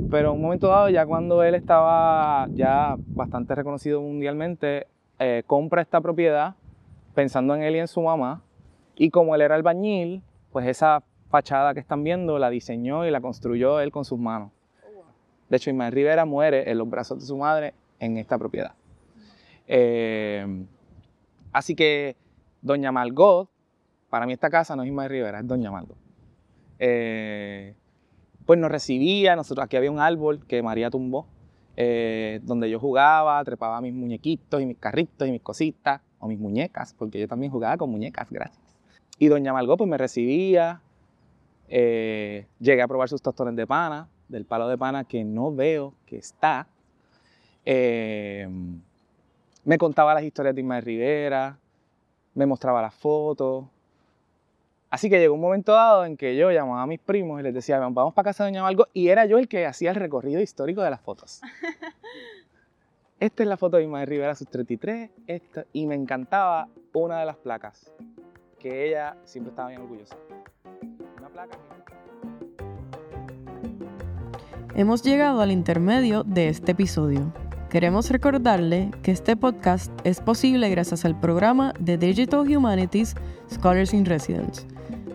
Pero 0.09 0.31
en 0.31 0.37
un 0.37 0.43
momento 0.43 0.69
dado, 0.69 0.89
ya 0.89 1.05
cuando 1.05 1.43
él 1.43 1.57
estaba 1.57 2.47
ya 2.53 2.95
bastante 3.09 3.57
reconocido 3.57 4.01
mundialmente, 4.01 4.87
eh, 5.19 5.43
compra 5.49 5.83
esta 5.83 6.01
propiedad 6.01 6.55
pensando 7.15 7.57
en 7.57 7.63
él 7.63 7.75
y 7.75 7.79
en 7.81 7.89
su 7.89 8.01
mamá. 8.03 8.41
Y 9.03 9.11
como 9.11 9.35
él 9.35 9.41
era 9.41 9.57
albañil, 9.57 10.23
pues 10.53 10.65
esa 10.69 11.03
fachada 11.29 11.75
que 11.75 11.81
están 11.81 12.05
viendo 12.05 12.39
la 12.39 12.51
diseñó 12.51 13.05
y 13.05 13.11
la 13.11 13.21
construyó 13.21 13.81
él 13.81 13.91
con 13.91 14.05
sus 14.05 14.17
manos. 14.17 14.53
De 15.49 15.57
hecho, 15.57 15.71
Ismael 15.71 15.93
Rivera 15.93 16.25
muere 16.25 16.71
en 16.71 16.79
los 16.79 16.89
brazos 16.89 17.19
de 17.19 17.27
su 17.27 17.37
madre 17.37 17.75
en 17.99 18.17
esta 18.17 18.39
propiedad. 18.39 18.75
Eh, 19.67 20.47
así 21.53 21.75
que 21.75 22.15
Doña 22.61 22.93
Margot 22.93 23.51
para 24.09 24.25
mí 24.25 24.35
esta 24.35 24.51
casa 24.51 24.77
no 24.77 24.85
es 24.85 24.89
Ismael 24.89 25.11
Rivera, 25.11 25.41
es 25.41 25.49
Doña 25.49 25.73
Margot. 25.73 25.99
Eh, 26.79 27.75
pues 28.47 28.57
nos 28.61 28.71
recibía, 28.71 29.35
nosotros, 29.35 29.65
aquí 29.65 29.77
había 29.77 29.91
un 29.91 29.99
árbol 29.99 30.47
que 30.47 30.63
María 30.63 30.91
tumbó, 30.91 31.27
eh, 31.75 32.39
donde 32.45 32.71
yo 32.71 32.79
jugaba, 32.79 33.43
trepaba 33.43 33.81
mis 33.81 33.95
muñequitos 33.95 34.63
y 34.63 34.67
mis 34.67 34.79
carritos 34.79 35.27
y 35.27 35.33
mis 35.33 35.43
cositas, 35.43 36.03
o 36.21 36.29
mis 36.29 36.39
muñecas, 36.39 36.95
porque 36.97 37.19
yo 37.19 37.27
también 37.27 37.51
jugaba 37.51 37.77
con 37.77 37.91
muñecas, 37.91 38.31
gracias. 38.31 38.62
Y 39.23 39.29
Doña 39.29 39.53
Margot 39.53 39.79
pues 39.79 39.89
me 39.89 39.97
recibía, 39.97 40.81
eh, 41.69 42.45
llegué 42.59 42.83
a 42.83 42.89
probar 42.89 43.09
sus 43.09 43.23
tostones 43.23 43.55
de 43.55 43.69
pana, 43.69 44.09
del 44.27 44.45
palo 44.45 44.67
de 44.67 44.77
pana 44.77 45.05
que 45.05 45.23
no 45.23 45.55
veo 45.55 45.95
que 46.07 46.17
está. 46.17 46.67
me 49.65 49.79
contaba 49.79 50.13
las 50.13 50.25
historias 50.25 50.57
de 50.57 50.63
Ismael 50.63 50.83
Rivera, 50.85 51.57
me 52.35 52.47
mostraba 52.47 52.83
las 52.83 52.97
fotos, 52.97 53.67
Así 54.91 55.09
que 55.09 55.21
llegó 55.21 55.35
un 55.35 55.41
momento 55.41 55.71
dado 55.71 56.05
en 56.05 56.17
que 56.17 56.35
yo 56.35 56.51
llamaba 56.51 56.83
a 56.83 56.87
mis 56.89 56.99
primos 56.99 57.39
y 57.39 57.45
les 57.45 57.55
decía, 57.55 57.79
vamos 57.79 58.15
para 58.15 58.25
casa 58.25 58.43
de 58.43 58.51
Doña 58.51 58.63
Margot, 58.63 58.91
y 58.93 59.07
era 59.07 59.25
yo 59.25 59.39
el 59.39 59.47
que 59.47 59.67
hacía 59.67 59.91
el 59.91 59.97
recorrido 59.97 60.41
histórico 60.41 60.83
de 60.83 60.91
las 60.91 61.01
fotos. 61.01 61.43
Esta 63.21 63.45
es 63.45 63.49
la 63.49 63.57
foto 63.57 63.77
de 63.77 63.85
Ismael 63.85 64.09
Rivera, 64.09 64.35
sus 64.35 64.49
33, 64.49 65.11
esta, 65.29 65.65
y 65.73 65.87
me 65.87 65.95
encantaba 65.95 66.67
una 66.93 67.21
de 67.21 67.27
las 67.27 67.37
placas, 67.37 67.93
que 68.63 68.89
ella 68.89 69.17
siempre 69.25 69.51
estaba 69.51 69.71
bien 69.71 69.81
orgullosa. 69.81 70.17
Hemos 74.77 75.03
llegado 75.03 75.41
al 75.41 75.51
intermedio 75.51 76.23
de 76.23 76.49
este 76.49 76.73
episodio. 76.73 77.33
Queremos 77.69 78.09
recordarle 78.11 78.91
que 79.03 79.11
este 79.11 79.37
podcast 79.37 79.91
es 80.05 80.21
posible 80.21 80.71
gracias 80.71 81.05
al 81.05 81.19
programa 81.19 81.75
de 81.81 81.99
Digital 81.99 82.41
Humanities 82.41 83.17
Scholars 83.51 83.93
in 83.95 84.05
Residence 84.05 84.67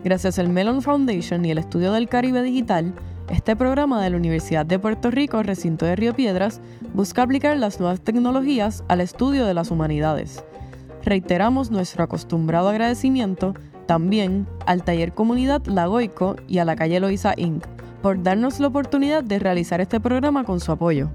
Gracias 0.04 0.38
al 0.38 0.48
Mellon 0.48 0.82
Foundation 0.82 1.44
y 1.44 1.50
el 1.50 1.58
Estudio 1.58 1.92
del 1.92 2.08
Caribe 2.08 2.42
Digital, 2.42 2.94
este 3.30 3.56
programa 3.56 4.02
de 4.02 4.10
la 4.10 4.16
Universidad 4.16 4.66
de 4.66 4.78
Puerto 4.78 5.10
Rico, 5.10 5.42
recinto 5.42 5.86
de 5.86 5.96
Río 5.96 6.14
Piedras, 6.14 6.60
busca 6.94 7.22
aplicar 7.22 7.56
las 7.56 7.80
nuevas 7.80 8.00
tecnologías 8.00 8.84
al 8.88 9.00
estudio 9.00 9.44
de 9.44 9.54
las 9.54 9.70
humanidades. 9.70 10.44
Reiteramos 11.08 11.70
nuestro 11.70 12.04
acostumbrado 12.04 12.68
agradecimiento 12.68 13.54
también 13.86 14.46
al 14.66 14.84
Taller 14.84 15.14
Comunidad 15.14 15.64
Lagoico 15.64 16.36
y 16.46 16.58
a 16.58 16.66
la 16.66 16.76
calle 16.76 17.00
Loiza 17.00 17.32
Inc. 17.38 17.66
por 18.02 18.22
darnos 18.22 18.60
la 18.60 18.66
oportunidad 18.66 19.24
de 19.24 19.38
realizar 19.38 19.80
este 19.80 20.00
programa 20.00 20.44
con 20.44 20.60
su 20.60 20.70
apoyo. 20.70 21.08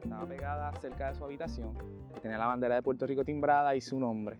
Estaba 0.00 0.26
pegada 0.28 0.72
cerca 0.80 1.08
de 1.08 1.14
su 1.16 1.24
habitación, 1.24 1.70
tenía 2.22 2.38
la 2.38 2.46
bandera 2.46 2.76
de 2.76 2.82
Puerto 2.82 3.04
Rico 3.04 3.24
timbrada 3.24 3.74
y 3.74 3.80
su 3.80 3.98
nombre 3.98 4.38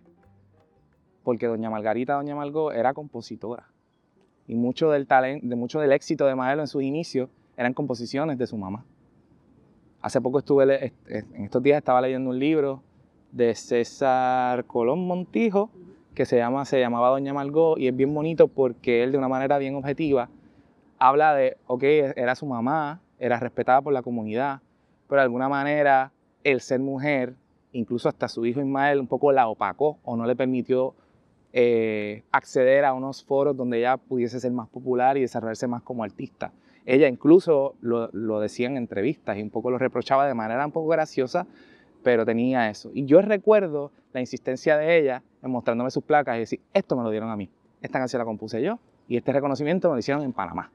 porque 1.21 1.47
doña 1.47 1.69
Margarita, 1.69 2.13
doña 2.13 2.33
Margot, 2.33 2.73
era 2.73 2.93
compositora. 2.93 3.67
Y 4.47 4.55
mucho 4.55 4.89
del, 4.89 5.05
talento, 5.05 5.45
de 5.45 5.55
mucho 5.57 5.81
del 5.81 5.91
éxito 5.91 6.25
de 6.27 6.33
Maelo 6.33 6.61
en 6.61 6.67
sus 6.67 6.81
inicios 6.81 7.29
eran 7.57 7.73
composiciones 7.73 8.37
de 8.37 8.47
su 8.47 8.55
mamá. 8.55 8.85
Hace 10.01 10.19
poco 10.19 10.39
estuve, 10.39 10.93
en 11.07 11.43
estos 11.43 11.61
días 11.61 11.77
estaba 11.77 12.01
leyendo 12.01 12.31
un 12.31 12.39
libro 12.39 12.81
de 13.31 13.53
César 13.53 14.65
Colón 14.65 15.05
Montijo, 15.05 15.69
que 16.15 16.25
se, 16.25 16.37
llama, 16.37 16.65
se 16.65 16.79
llamaba 16.79 17.09
Doña 17.09 17.33
Margot, 17.33 17.77
y 17.77 17.87
es 17.87 17.95
bien 17.95 18.13
bonito 18.13 18.47
porque 18.47 19.03
él 19.03 19.11
de 19.11 19.17
una 19.19 19.27
manera 19.27 19.57
bien 19.59 19.75
objetiva 19.75 20.29
habla 20.97 21.35
de, 21.35 21.57
ok, 21.67 21.83
era 22.15 22.35
su 22.35 22.45
mamá, 22.45 23.01
era 23.19 23.39
respetada 23.39 23.81
por 23.81 23.93
la 23.93 24.01
comunidad, 24.01 24.61
pero 25.07 25.21
de 25.21 25.25
alguna 25.25 25.49
manera 25.49 26.11
el 26.43 26.61
ser 26.61 26.79
mujer, 26.79 27.35
incluso 27.71 28.09
hasta 28.09 28.27
su 28.27 28.45
hijo 28.45 28.59
Ismael, 28.59 28.99
un 28.99 29.07
poco 29.07 29.31
la 29.31 29.47
opacó 29.47 29.99
o 30.03 30.15
no 30.15 30.25
le 30.25 30.35
permitió 30.35 30.95
eh, 31.53 32.23
acceder 32.31 32.85
a 32.85 32.93
unos 32.93 33.23
foros 33.23 33.55
donde 33.55 33.79
ella 33.79 33.97
pudiese 33.97 34.39
ser 34.39 34.51
más 34.51 34.67
popular 34.67 35.17
y 35.17 35.21
desarrollarse 35.21 35.67
más 35.67 35.81
como 35.83 36.03
artista. 36.03 36.51
Ella 36.85 37.07
incluso 37.07 37.75
lo, 37.81 38.39
decía 38.39 38.67
en 38.67 38.77
entrevistas 38.77 39.37
y 39.37 39.41
un 39.41 39.49
poco 39.49 39.69
lo 39.69 39.77
reprochaba 39.77 40.27
de 40.27 40.33
manera 40.33 40.65
un 40.65 40.71
poco 40.71 40.89
graciosa, 40.89 41.45
pero 42.03 42.25
tenía 42.25 42.69
eso. 42.69 42.89
Y 42.93 43.05
yo 43.05 43.21
recuerdo 43.21 43.91
la 44.13 44.19
insistencia 44.19 44.77
de 44.77 44.97
ella 44.97 45.23
en 45.41 45.51
mostrándome 45.51 45.91
sus 45.91 46.03
placas 46.03 46.37
y 46.37 46.39
decir, 46.39 46.59
esto 46.73 46.95
me 46.95 47.03
lo 47.03 47.11
dieron 47.11 47.29
a 47.29 47.35
mí, 47.35 47.49
esta 47.81 47.99
canción 47.99 48.19
la 48.19 48.25
compuse 48.25 48.61
yo 48.61 48.79
y 49.07 49.17
este 49.17 49.31
reconocimiento 49.31 49.89
me 49.89 49.95
lo 49.95 49.99
hicieron 49.99 50.23
en 50.23 50.33
Panamá. 50.33 50.71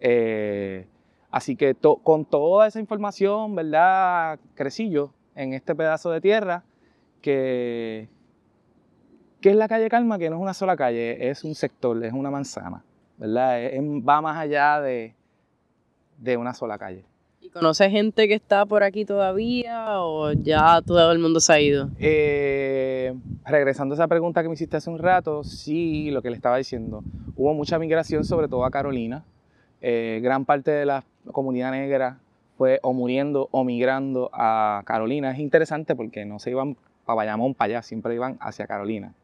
Eh, 0.00 0.86
así 1.30 1.56
que 1.56 1.74
con 1.74 2.24
toda 2.24 2.66
esa 2.66 2.80
información, 2.80 3.54
¿verdad? 3.54 4.38
Crecí 4.54 4.90
yo 4.90 5.12
en 5.34 5.52
este 5.52 5.74
pedazo 5.74 6.10
de 6.10 6.20
tierra 6.20 6.64
que, 7.20 8.08
¿Qué 9.42 9.50
es 9.50 9.56
la 9.56 9.66
calle 9.66 9.88
Calma? 9.88 10.18
Que 10.18 10.30
no 10.30 10.36
es 10.36 10.42
una 10.42 10.54
sola 10.54 10.76
calle, 10.76 11.28
es 11.28 11.42
un 11.42 11.56
sector, 11.56 12.02
es 12.04 12.12
una 12.12 12.30
manzana, 12.30 12.84
¿verdad? 13.18 13.58
va 14.06 14.20
más 14.20 14.36
allá 14.38 14.80
de, 14.80 15.14
una 16.36 16.54
sola 16.54 16.78
calle. 16.78 17.04
¿Y 17.40 17.48
conoces 17.50 17.90
gente 17.90 18.28
que 18.28 18.34
está 18.34 18.64
por 18.66 18.82
aquí 18.82 19.04
todavía 19.04 20.00
o 20.00 20.32
ya 20.32 20.80
todo 20.82 21.10
el 21.10 21.18
mundo 21.18 21.40
se 21.40 21.52
ha 21.52 21.60
ido? 21.60 21.88
Eh, 21.98 23.14
regresando 23.44 23.94
a 23.94 23.96
esa 23.96 24.06
pregunta 24.06 24.42
que 24.42 24.48
me 24.48 24.54
hiciste 24.54 24.76
hace 24.76 24.90
un 24.90 24.98
rato, 24.98 25.42
sí, 25.42 26.10
lo 26.10 26.22
que 26.22 26.30
le 26.30 26.36
estaba 26.36 26.56
diciendo. 26.56 27.02
Hubo 27.36 27.52
mucha 27.54 27.78
migración, 27.78 28.24
sobre 28.24 28.48
todo 28.48 28.64
a 28.64 28.70
Carolina. 28.70 29.24
Eh, 29.80 30.20
gran 30.22 30.44
parte 30.44 30.70
de 30.70 30.86
la 30.86 31.04
comunidad 31.32 31.72
negra 31.72 32.18
fue 32.56 32.78
o 32.82 32.92
muriendo 32.92 33.48
o 33.50 33.64
migrando 33.64 34.30
a 34.32 34.82
Carolina. 34.84 35.32
Es 35.32 35.40
interesante 35.40 35.96
porque 35.96 36.24
no 36.24 36.38
se 36.38 36.50
iban 36.50 36.76
para 37.04 37.16
Bayamón, 37.16 37.54
para 37.54 37.74
allá, 37.74 37.82
siempre 37.82 38.14
iban 38.14 38.36
hacia 38.40 38.68
Carolina. 38.68 39.14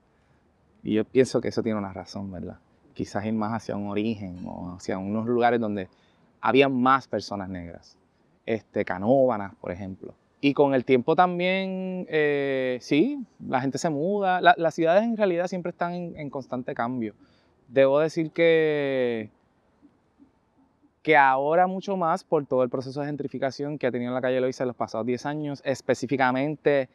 Y 0.82 0.94
yo 0.94 1.04
pienso 1.04 1.40
que 1.40 1.48
eso 1.48 1.62
tiene 1.62 1.78
una 1.78 1.92
razón, 1.92 2.32
¿verdad? 2.32 2.58
Quizás 2.98 3.24
ir 3.26 3.32
más 3.32 3.52
hacia 3.52 3.76
un 3.76 3.86
origen 3.86 4.44
o 4.44 4.74
hacia 4.74 4.98
unos 4.98 5.24
lugares 5.24 5.60
donde 5.60 5.88
había 6.40 6.68
más 6.68 7.06
personas 7.06 7.48
negras. 7.48 7.96
Este, 8.44 8.84
canóbanas, 8.84 9.54
por 9.54 9.70
ejemplo. 9.70 10.16
Y 10.40 10.52
con 10.52 10.74
el 10.74 10.84
tiempo 10.84 11.14
también, 11.14 12.06
eh, 12.08 12.78
sí, 12.80 13.24
la 13.38 13.60
gente 13.60 13.78
se 13.78 13.88
muda. 13.88 14.40
las 14.40 14.74
ciudades 14.74 15.04
en 15.04 15.16
realidad 15.16 15.46
siempre 15.46 15.70
están 15.70 15.92
en, 15.94 16.28
constante 16.28 16.74
cambio. 16.74 17.14
Debo 17.68 18.00
decir 18.00 18.32
que, 18.32 19.30
que 21.02 21.16
ahora 21.16 21.68
mucho 21.68 21.96
más 21.96 22.24
por 22.24 22.46
todo 22.46 22.64
el 22.64 22.68
proceso 22.68 23.00
de 23.00 23.06
gentrificación 23.06 23.78
que 23.78 23.86
ha 23.86 23.92
tenido 23.92 24.12
la 24.12 24.20
calle 24.20 24.40
Loiza 24.40 24.64
en 24.64 24.68
los 24.68 24.76
pasados 24.76 25.06
10 25.06 25.24
años, 25.24 25.62
específicamente 25.64 26.88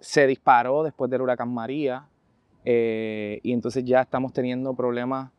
se 0.00 0.26
disparó 0.26 0.82
después 0.82 1.08
del 1.12 1.22
huracán 1.22 1.54
María 1.54 2.08
eh, 2.64 3.40
y 3.42 3.52
entonces 3.52 3.84
ya 3.84 4.02
estamos 4.02 4.32
teniendo 4.32 4.74
problemas 4.74 5.30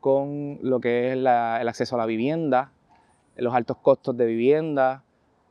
con 0.00 0.58
lo 0.62 0.80
que 0.80 1.08
es 1.08 1.12
el 1.14 1.26
acceso 1.26 1.96
a 1.96 1.98
la 1.98 2.06
vivienda, 2.06 2.72
los 3.36 3.54
altos 3.54 3.76
costos 3.78 4.16
de 4.16 4.26
vivienda, 4.26 5.02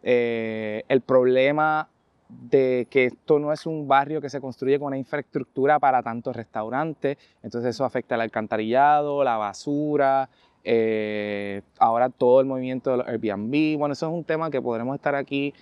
eh, 0.03 0.83
el 0.87 1.01
problema 1.01 1.89
de 2.29 2.87
que 2.89 3.05
esto 3.05 3.39
no 3.39 3.53
es 3.53 3.65
un 3.65 3.87
barrio 3.87 4.21
que 4.21 4.29
se 4.29 4.41
construye 4.41 4.79
con 4.79 4.87
una 4.87 4.97
infraestructura 4.97 5.79
para 5.79 6.03
tantos 6.03 6.35
restaurantes, 6.35 7.17
entonces 7.41 7.75
eso 7.75 7.85
afecta 7.85 8.15
al 8.15 8.21
alcantarillado, 8.21 9.23
la 9.23 9.37
basura, 9.37 10.29
eh, 10.63 11.61
ahora 11.79 12.09
todo 12.09 12.41
el 12.41 12.45
movimiento 12.45 12.91
de 12.91 12.97
los 12.97 13.07
Airbnb, 13.07 13.77
bueno, 13.77 13.93
eso 13.93 14.07
es 14.07 14.13
un 14.13 14.23
tema 14.23 14.51
que 14.51 14.61
podremos 14.61 14.95
estar 14.95 15.15
aquí 15.15 15.53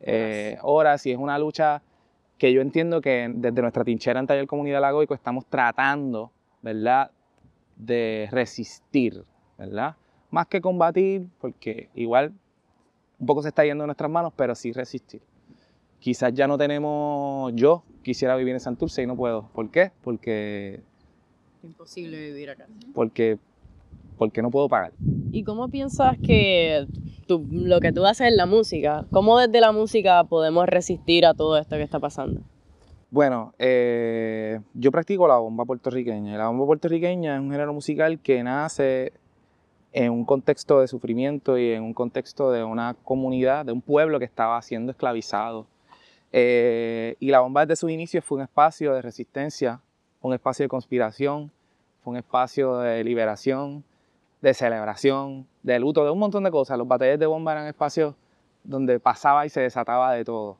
eh, 0.00 0.58
horas 0.62 1.04
y 1.06 1.10
es 1.10 1.18
una 1.18 1.38
lucha 1.38 1.82
que 2.38 2.52
yo 2.52 2.60
entiendo 2.60 3.00
que 3.00 3.30
desde 3.34 3.60
nuestra 3.62 3.84
tinchera 3.84 4.20
en 4.20 4.26
Taller 4.26 4.46
Comunidad 4.46 4.80
Lagoico 4.80 5.14
estamos 5.14 5.46
tratando, 5.46 6.32
¿verdad?, 6.62 7.10
de 7.76 8.28
resistir, 8.30 9.24
¿verdad? 9.58 9.96
Más 10.30 10.46
que 10.46 10.60
combatir, 10.60 11.26
porque 11.40 11.88
igual 11.94 12.32
un 13.18 13.26
poco 13.26 13.42
se 13.42 13.48
está 13.48 13.64
yendo 13.64 13.82
de 13.82 13.86
nuestras 13.86 14.10
manos, 14.10 14.32
pero 14.36 14.54
sí 14.54 14.72
resistir. 14.72 15.22
Quizás 15.98 16.34
ya 16.34 16.46
no 16.46 16.58
tenemos, 16.58 17.52
yo 17.54 17.82
quisiera 18.02 18.36
vivir 18.36 18.54
en 18.54 18.60
Santurce 18.60 19.02
y 19.02 19.06
no 19.06 19.16
puedo. 19.16 19.48
¿Por 19.54 19.70
qué? 19.70 19.92
Porque... 20.02 20.82
Imposible 21.62 22.18
vivir 22.18 22.50
acá. 22.50 22.66
Porque, 22.94 23.38
porque 24.16 24.42
no 24.42 24.50
puedo 24.50 24.68
pagar. 24.68 24.92
¿Y 25.32 25.44
cómo 25.44 25.68
piensas 25.68 26.16
que 26.18 26.86
lo 27.28 27.80
que 27.80 27.92
tú 27.92 28.04
haces 28.04 28.28
en 28.28 28.36
la 28.36 28.46
música, 28.46 29.04
cómo 29.10 29.38
desde 29.38 29.60
la 29.60 29.72
música 29.72 30.24
podemos 30.24 30.66
resistir 30.66 31.26
a 31.26 31.34
todo 31.34 31.58
esto 31.58 31.76
que 31.76 31.82
está 31.82 32.00
pasando? 32.00 32.40
Bueno, 33.10 33.54
eh, 33.58 34.60
yo 34.74 34.90
practico 34.90 35.28
la 35.28 35.36
bomba 35.36 35.64
puertorriqueña. 35.64 36.36
La 36.36 36.48
bomba 36.48 36.66
puertorriqueña 36.66 37.36
es 37.36 37.40
un 37.40 37.50
género 37.50 37.72
musical 37.72 38.18
que 38.18 38.42
nace 38.42 39.12
en 39.92 40.10
un 40.10 40.24
contexto 40.24 40.80
de 40.80 40.88
sufrimiento 40.88 41.56
y 41.56 41.70
en 41.70 41.84
un 41.84 41.94
contexto 41.94 42.50
de 42.50 42.64
una 42.64 42.96
comunidad, 43.04 43.64
de 43.64 43.70
un 43.70 43.80
pueblo 43.80 44.18
que 44.18 44.24
estaba 44.24 44.60
siendo 44.62 44.90
esclavizado. 44.90 45.66
Eh, 46.32 47.14
y 47.20 47.30
la 47.30 47.38
bomba 47.38 47.64
desde 47.64 47.76
sus 47.76 47.92
inicios 47.92 48.24
fue 48.24 48.38
un 48.38 48.42
espacio 48.42 48.92
de 48.92 49.00
resistencia, 49.00 49.80
un 50.20 50.34
espacio 50.34 50.64
de 50.64 50.68
conspiración, 50.68 51.52
fue 52.02 52.10
un 52.10 52.16
espacio 52.16 52.78
de 52.78 53.04
liberación, 53.04 53.84
de 54.44 54.52
celebración, 54.52 55.46
de 55.62 55.78
luto, 55.78 56.04
de 56.04 56.10
un 56.10 56.18
montón 56.18 56.44
de 56.44 56.50
cosas. 56.50 56.76
Los 56.76 56.86
batalles 56.86 57.18
de 57.18 57.24
bomba 57.24 57.52
eran 57.52 57.66
espacios 57.66 58.14
donde 58.62 59.00
pasaba 59.00 59.46
y 59.46 59.48
se 59.48 59.62
desataba 59.62 60.12
de 60.12 60.22
todo. 60.22 60.58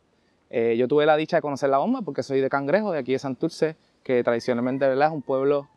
Eh, 0.48 0.76
yo 0.78 0.88
tuve 0.88 1.04
la 1.04 1.16
dicha 1.16 1.36
de 1.36 1.42
conocer 1.42 1.68
la 1.68 1.76
bomba 1.76 2.00
porque 2.00 2.22
soy 2.22 2.40
de 2.40 2.48
Cangrejo, 2.48 2.92
de 2.92 3.00
aquí 3.00 3.12
de 3.12 3.18
Santurce, 3.18 3.76
que 4.02 4.24
tradicionalmente 4.24 4.88
¿verdad? 4.88 5.08
es 5.08 5.14
un 5.14 5.20
pueblo 5.20 5.68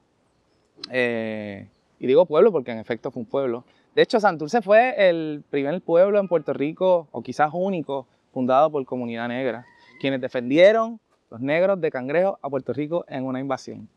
eh, 0.90 1.68
y 2.00 2.08
digo 2.08 2.26
pueblo 2.26 2.54
porque 2.54 2.72
en 2.72 2.78
efecto 2.78 3.12
fue 3.12 3.24
un 3.24 3.28
pueblo. 3.28 3.66
De 3.94 4.04
hecho, 4.04 4.22
Santurce 4.22 4.62
fue 4.62 5.10
el 5.10 5.44
primer 5.50 5.82
pueblo 5.82 6.18
en 6.18 6.30
Puerto 6.30 6.54
Rico, 6.54 7.10
o 7.12 7.22
quizás 7.22 7.50
único, 7.52 8.08
fundado 8.32 8.72
por 8.72 8.86
comunidad 8.86 9.28
negra, 9.28 9.66
quienes 10.00 10.22
defendieron 10.22 11.02
los 11.30 11.42
negros 11.42 11.82
de 11.82 11.92
Cangrejo 11.92 12.40
a 12.42 12.50
Puerto 12.50 12.72
Rico 12.72 13.04
en 13.10 13.26
una 13.26 13.42
invasión. 13.42 13.90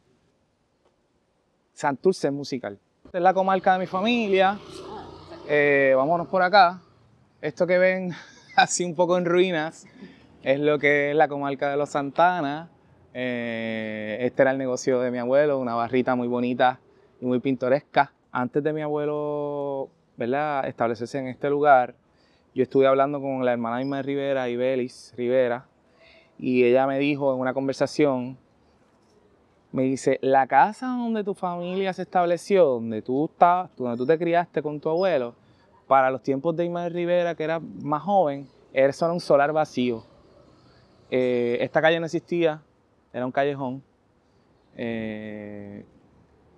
Santurce 1.75 2.33
musical. 2.33 2.81
Esta 3.05 3.19
es 3.19 3.25
la 3.25 3.35
comarca 3.35 3.73
de 3.73 3.79
mi 3.81 3.87
familia. 3.87 4.59
Eh, 5.49 5.95
vámonos 5.97 6.29
por 6.29 6.43
acá. 6.43 6.81
Esto 7.41 7.67
que 7.67 7.79
ven 7.79 8.13
así 8.57 8.85
un 8.85 8.95
poco 8.95 9.19
en 9.19 9.25
ruinas 9.25 9.87
es 10.43 10.61
lo 10.61 10.79
que 10.79 11.11
es 11.11 11.17
la 11.17 11.27
comarca 11.27 11.71
de 11.71 11.77
los 11.77 11.91
Santana. 11.91 12.71
Eh, 13.13 14.19
este 14.21 14.43
era 14.43 14.53
el 14.53 14.59
negocio 14.59 15.01
de 15.01 15.11
mi 15.11 15.19
abuelo, 15.19 15.59
una 15.59 15.75
barrita 15.75 16.15
muy 16.15 16.29
bonita 16.29 16.79
y 17.21 17.27
muy 17.27 17.41
pintoresca. 17.41 18.13
Antes 18.31 18.63
de 18.63 18.73
mi 18.73 18.83
abuelo 18.83 19.91
¿verdad? 20.17 20.69
establecerse 20.69 21.19
en 21.19 21.27
este 21.27 21.51
lugar, 21.51 21.95
yo 22.55 22.63
estuve 22.63 22.87
hablando 22.87 23.21
con 23.21 23.45
la 23.45 23.53
hermana 23.53 23.81
Isma 23.81 24.03
Rivera, 24.03 24.49
Ibelis 24.49 25.15
Rivera, 25.17 25.67
y 26.39 26.65
ella 26.65 26.87
me 26.87 26.99
dijo 26.99 27.35
en 27.35 27.41
una 27.41 27.55
conversación, 27.55 28.39
me 29.73 29.83
dice, 29.85 30.19
la 30.23 30.47
casa 30.47 30.87
donde 30.89 31.23
tu 31.23 31.35
familia 31.35 31.93
se 31.93 32.03
estableció, 32.03 32.65
donde 32.65 33.03
tú, 33.03 33.27
estabas, 33.27 33.71
donde 33.77 33.97
tú 33.97 34.07
te 34.07 34.19
criaste 34.19 34.63
con 34.63 34.81
tu 34.81 34.89
abuelo, 34.89 35.35
para 35.87 36.11
los 36.11 36.23
tiempos 36.23 36.57
de 36.57 36.65
Isma 36.65 36.89
Rivera, 36.89 37.35
que 37.35 37.45
era 37.45 37.61
más 37.61 38.03
joven, 38.03 38.49
era 38.73 38.93
solo 38.93 39.15
un 39.15 39.21
solar 39.21 39.53
vacío. 39.53 40.05
Eh, 41.11 41.59
esta 41.61 41.81
calle 41.81 41.99
no 41.99 42.07
existía, 42.07 42.63
era 43.13 43.27
un 43.27 43.33
callejón. 43.33 43.83
Eh, 44.77 45.85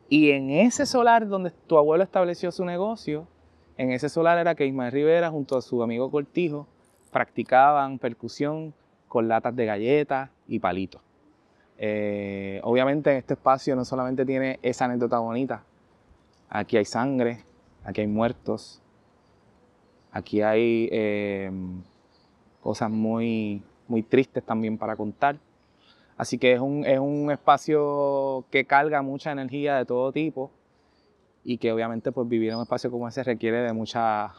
y 0.08 0.30
en 0.32 0.50
ese 0.50 0.84
solar 0.84 1.26
donde 1.26 1.50
tu 1.50 1.78
abuelo 1.78 2.04
estableció 2.04 2.52
su 2.52 2.64
negocio, 2.64 3.26
en 3.78 3.90
ese 3.90 4.08
solar 4.08 4.38
era 4.38 4.54
que 4.54 4.66
Ismael 4.66 4.92
Rivera 4.92 5.30
junto 5.30 5.56
a 5.56 5.62
su 5.62 5.82
amigo 5.82 6.10
Cortijo 6.10 6.66
practicaban 7.10 7.98
percusión 7.98 8.74
con 9.08 9.28
latas 9.28 9.56
de 9.56 9.66
galletas 9.66 10.30
y 10.46 10.58
palitos. 10.58 11.00
Eh, 11.84 12.60
obviamente 12.62 13.10
en 13.10 13.16
este 13.16 13.34
espacio 13.34 13.74
no 13.74 13.84
solamente 13.84 14.24
tiene 14.24 14.60
esa 14.62 14.84
anécdota 14.84 15.18
bonita, 15.18 15.64
aquí 16.48 16.76
hay 16.76 16.84
sangre, 16.84 17.44
aquí 17.82 18.02
hay 18.02 18.06
muertos, 18.06 18.80
aquí 20.12 20.42
hay 20.42 20.88
eh, 20.92 21.50
cosas 22.60 22.88
muy, 22.88 23.64
muy 23.88 24.04
tristes 24.04 24.44
también 24.44 24.78
para 24.78 24.94
contar. 24.94 25.38
Así 26.16 26.38
que 26.38 26.52
es 26.52 26.60
un, 26.60 26.86
es 26.86 27.00
un 27.00 27.32
espacio 27.32 28.44
que 28.52 28.64
carga 28.64 29.02
mucha 29.02 29.32
energía 29.32 29.74
de 29.74 29.84
todo 29.84 30.12
tipo 30.12 30.52
y 31.42 31.58
que 31.58 31.72
obviamente 31.72 32.12
pues 32.12 32.28
vivir 32.28 32.50
en 32.50 32.58
un 32.58 32.62
espacio 32.62 32.92
como 32.92 33.08
ese 33.08 33.24
requiere 33.24 33.58
de 33.58 33.72
mucha, 33.72 34.32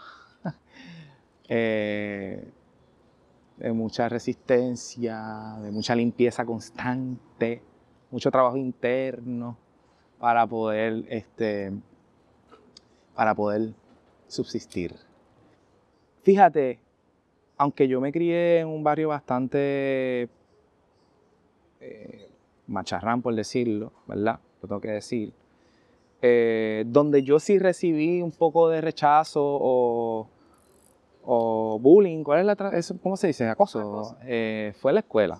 eh, 1.49 2.47
de 3.58 3.72
mucha 3.72 4.10
resistencia, 4.10 5.58
de 5.62 5.72
mucha 5.72 5.96
limpieza 5.96 6.46
constante, 6.46 7.62
mucho 8.12 8.32
trabajo 8.32 8.58
interno 8.58 9.58
para 10.20 10.48
poder, 10.48 11.06
este, 11.10 11.72
para 13.16 13.36
poder 13.36 13.74
subsistir. 14.28 14.96
Fíjate, 16.24 16.80
aunque 17.58 17.88
yo 17.88 18.02
me 18.02 18.12
crié 18.12 18.60
en 18.60 18.68
un 18.68 18.84
barrio 18.84 19.10
bastante 19.10 20.30
eh, 21.80 22.30
macharrán, 22.68 23.22
por 23.22 23.36
decirlo, 23.36 23.92
¿verdad? 24.08 24.39
Lo 24.62 24.68
tengo 24.68 24.82
que 24.82 24.92
decir. 24.92 25.34
Eh, 26.22 26.86
donde 26.88 27.24
yo 27.24 27.39
sí 27.39 27.60
recibí 27.60 28.22
un 28.22 28.32
poco 28.32 28.70
de 28.70 28.80
rechazo 28.80 29.42
o, 29.44 30.30
bullying, 31.25 32.23
¿cuál 32.23 32.39
es 32.39 32.45
la 32.45 32.55
¿cómo 33.01 33.17
se 33.17 33.27
dice? 33.27 33.47
Acoso. 33.47 34.17
Eh, 34.23 34.73
fue 34.79 34.93
la 34.93 34.99
escuela. 34.99 35.39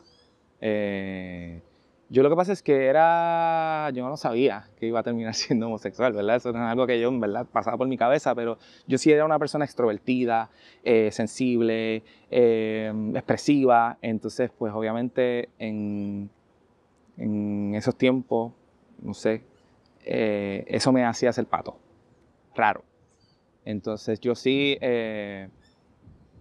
yo 0.60 2.24
lo 2.24 2.30
que 2.30 2.36
pasa 2.36 2.54
es 2.54 2.64
que 2.64 2.86
era, 2.86 3.90
yo 3.94 4.08
no 4.08 4.18
sabía 4.18 4.70
que 4.78 4.88
iba 4.88 5.00
a 5.00 5.04
terminar 5.04 5.34
siendo 5.36 5.68
homosexual, 5.68 6.14
¿verdad? 6.14 6.38
Eso 6.38 6.50
es 6.50 6.56
algo 6.56 6.88
que 6.88 7.00
yo, 7.00 7.18
¿verdad? 7.20 7.46
Pasaba 7.52 7.78
por 7.78 7.88
mi 7.88 7.98
cabeza, 7.98 8.34
pero 8.36 8.58
yo 8.88 8.98
sí 8.98 9.12
era 9.12 9.26
una 9.26 9.40
persona 9.40 9.66
extrovertida, 9.66 10.50
sensible, 11.12 12.04
expresiva, 12.30 13.98
entonces 14.02 14.52
pues 14.58 14.74
obviamente 14.74 15.50
en 15.60 16.30
en 17.18 17.76
esos 17.76 17.96
tiempos, 17.96 18.54
no 19.02 19.14
sé, 19.14 19.44
eh, 20.06 20.66
eso 20.68 20.92
me 20.92 21.06
hacía 21.06 21.32
ser 21.32 21.46
pato, 21.46 21.78
raro. 22.56 22.84
Entonces 23.66 24.20
yo 24.20 24.36
sí 24.36 24.78
eh, 24.82 25.50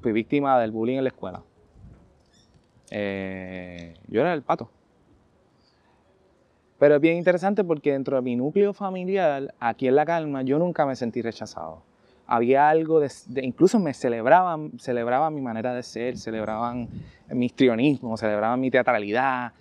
fui 0.03 0.12
víctima 0.12 0.61
del 0.61 0.73
bullying 0.73 0.99
en 0.99 1.05
la 1.05 1.09
escuela. 1.09 1.43
Eh, 2.91 3.95
yo 4.09 4.21
era 4.21 4.35
el 4.35 4.43
pato. 4.43 4.71
Pero 6.79 6.97
es 6.97 7.01
bien 7.01 7.17
interesante 7.17 7.62
porque 7.62 7.93
dentro 7.93 8.17
de 8.17 8.23
mi 8.23 8.37
núcleo 8.37 8.73
familiar, 8.73 9.55
aquí 9.61 9.87
en 9.87 9.95
La 9.95 10.05
Calma, 10.05 10.43
yo 10.43 10.59
nunca 10.59 10.85
me 10.85 10.97
sentí 10.97 11.23
rechazado. 11.23 11.83
Había 12.27 12.69
algo 12.69 13.01
de, 13.01 13.11
incluso 13.43 13.79
me 13.79 13.95
celebraban, 13.95 14.73
celebraban 14.79 15.35
mi 15.35 15.41
manera 15.41 15.75
de 15.75 15.83
ser, 15.83 16.19
celebraban 16.19 16.88
mi 17.31 17.47
histrionismo, 17.47 18.17
celebraban 18.17 18.61
mi 18.61 18.71
teatralidad, 18.71 19.53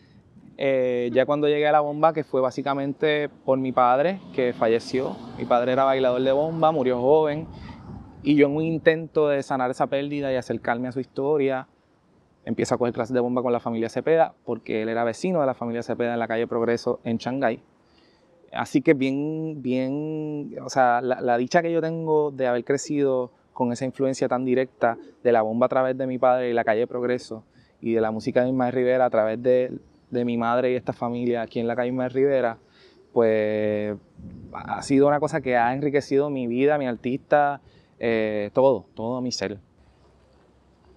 eh, 0.64 1.10
ya 1.12 1.26
cuando 1.26 1.48
llegué 1.48 1.68
a 1.68 1.72
la 1.72 1.80
bomba, 1.80 2.14
que 2.14 2.24
fue 2.24 2.40
básicamente 2.40 3.30
por 3.46 3.58
mi 3.58 3.72
padre, 3.72 4.20
que 4.32 4.54
falleció. 4.54 5.16
Mi 5.40 5.46
padre 5.46 5.72
era 5.72 5.86
bailador 5.86 6.22
de 6.22 6.32
bomba, 6.32 6.72
murió 6.72 7.02
joven. 7.02 7.48
Y 8.24 8.36
yo 8.36 8.48
en 8.48 8.56
un 8.56 8.64
intento 8.64 9.30
de 9.30 9.42
sanar 9.44 9.72
esa 9.72 9.88
pérdida 9.88 10.32
y 10.32 10.36
acercarme 10.36 10.88
a 10.88 10.92
su 10.92 11.00
historia, 11.00 11.68
empiezo 12.46 12.76
a 12.76 12.78
coger 12.78 12.94
clases 12.94 13.14
de 13.14 13.20
bomba 13.20 13.42
con 13.42 13.52
la 13.52 13.60
familia 13.60 13.90
Cepeda, 13.90 14.34
porque 14.46 14.82
él 14.82 14.90
era 14.90 15.04
vecino 15.04 15.40
de 15.40 15.46
la 15.46 15.54
familia 15.54 15.84
Cepeda 15.84 16.14
en 16.14 16.20
la 16.20 16.28
calle 16.28 16.48
Progreso 16.48 17.00
en 17.04 17.18
Shanghái. 17.18 17.62
Así 18.54 18.82
que 18.82 18.94
bien, 18.94 19.62
bien, 19.62 20.56
o 20.64 20.70
sea, 20.70 21.02
la, 21.02 21.38
dicha 21.38 21.62
que 21.62 21.72
yo 21.72 21.82
tengo 21.82 22.32
de 22.32 22.48
haber 22.48 22.66
crecido 22.66 23.32
con 23.54 23.72
esa 23.72 23.86
influencia 23.86 24.28
tan 24.28 24.46
directa 24.46 24.98
de 25.24 25.32
la 25.32 25.42
bomba 25.42 25.68
a 25.68 25.70
través 25.70 25.98
de 25.98 26.06
mi 26.06 26.18
padre 26.18 26.50
y 26.50 26.54
la 26.54 26.64
calle 26.64 26.86
Progreso 26.88 27.44
y 27.80 27.94
de 27.94 28.02
la 28.02 28.12
música 28.12 28.44
de 28.44 28.50
Ismael 28.50 28.74
Rivera 28.74 29.06
a 29.06 29.10
través 29.10 29.42
de 29.42 29.80
de 30.12 30.26
mi 30.26 30.38
madre 30.38 30.72
y 30.72 30.76
esta 30.76 30.94
familia 30.94 31.42
aquí 31.42 31.60
en 31.60 31.68
la 31.68 31.76
calle 31.76 31.92
Mar 31.92 32.14
Rivera, 32.14 32.58
pues 33.14 33.98
ha 34.54 34.82
sido 34.84 35.08
una 35.08 35.20
cosa 35.20 35.42
que 35.42 35.58
ha 35.58 35.74
enriquecido 35.74 36.30
mi 36.30 36.48
vida, 36.48 36.78
mi 36.78 36.86
artista, 36.86 37.62
eh, 38.04 38.50
todo, 38.54 38.88
todo 38.96 39.22
mi 39.22 39.32
ser. 39.32 39.60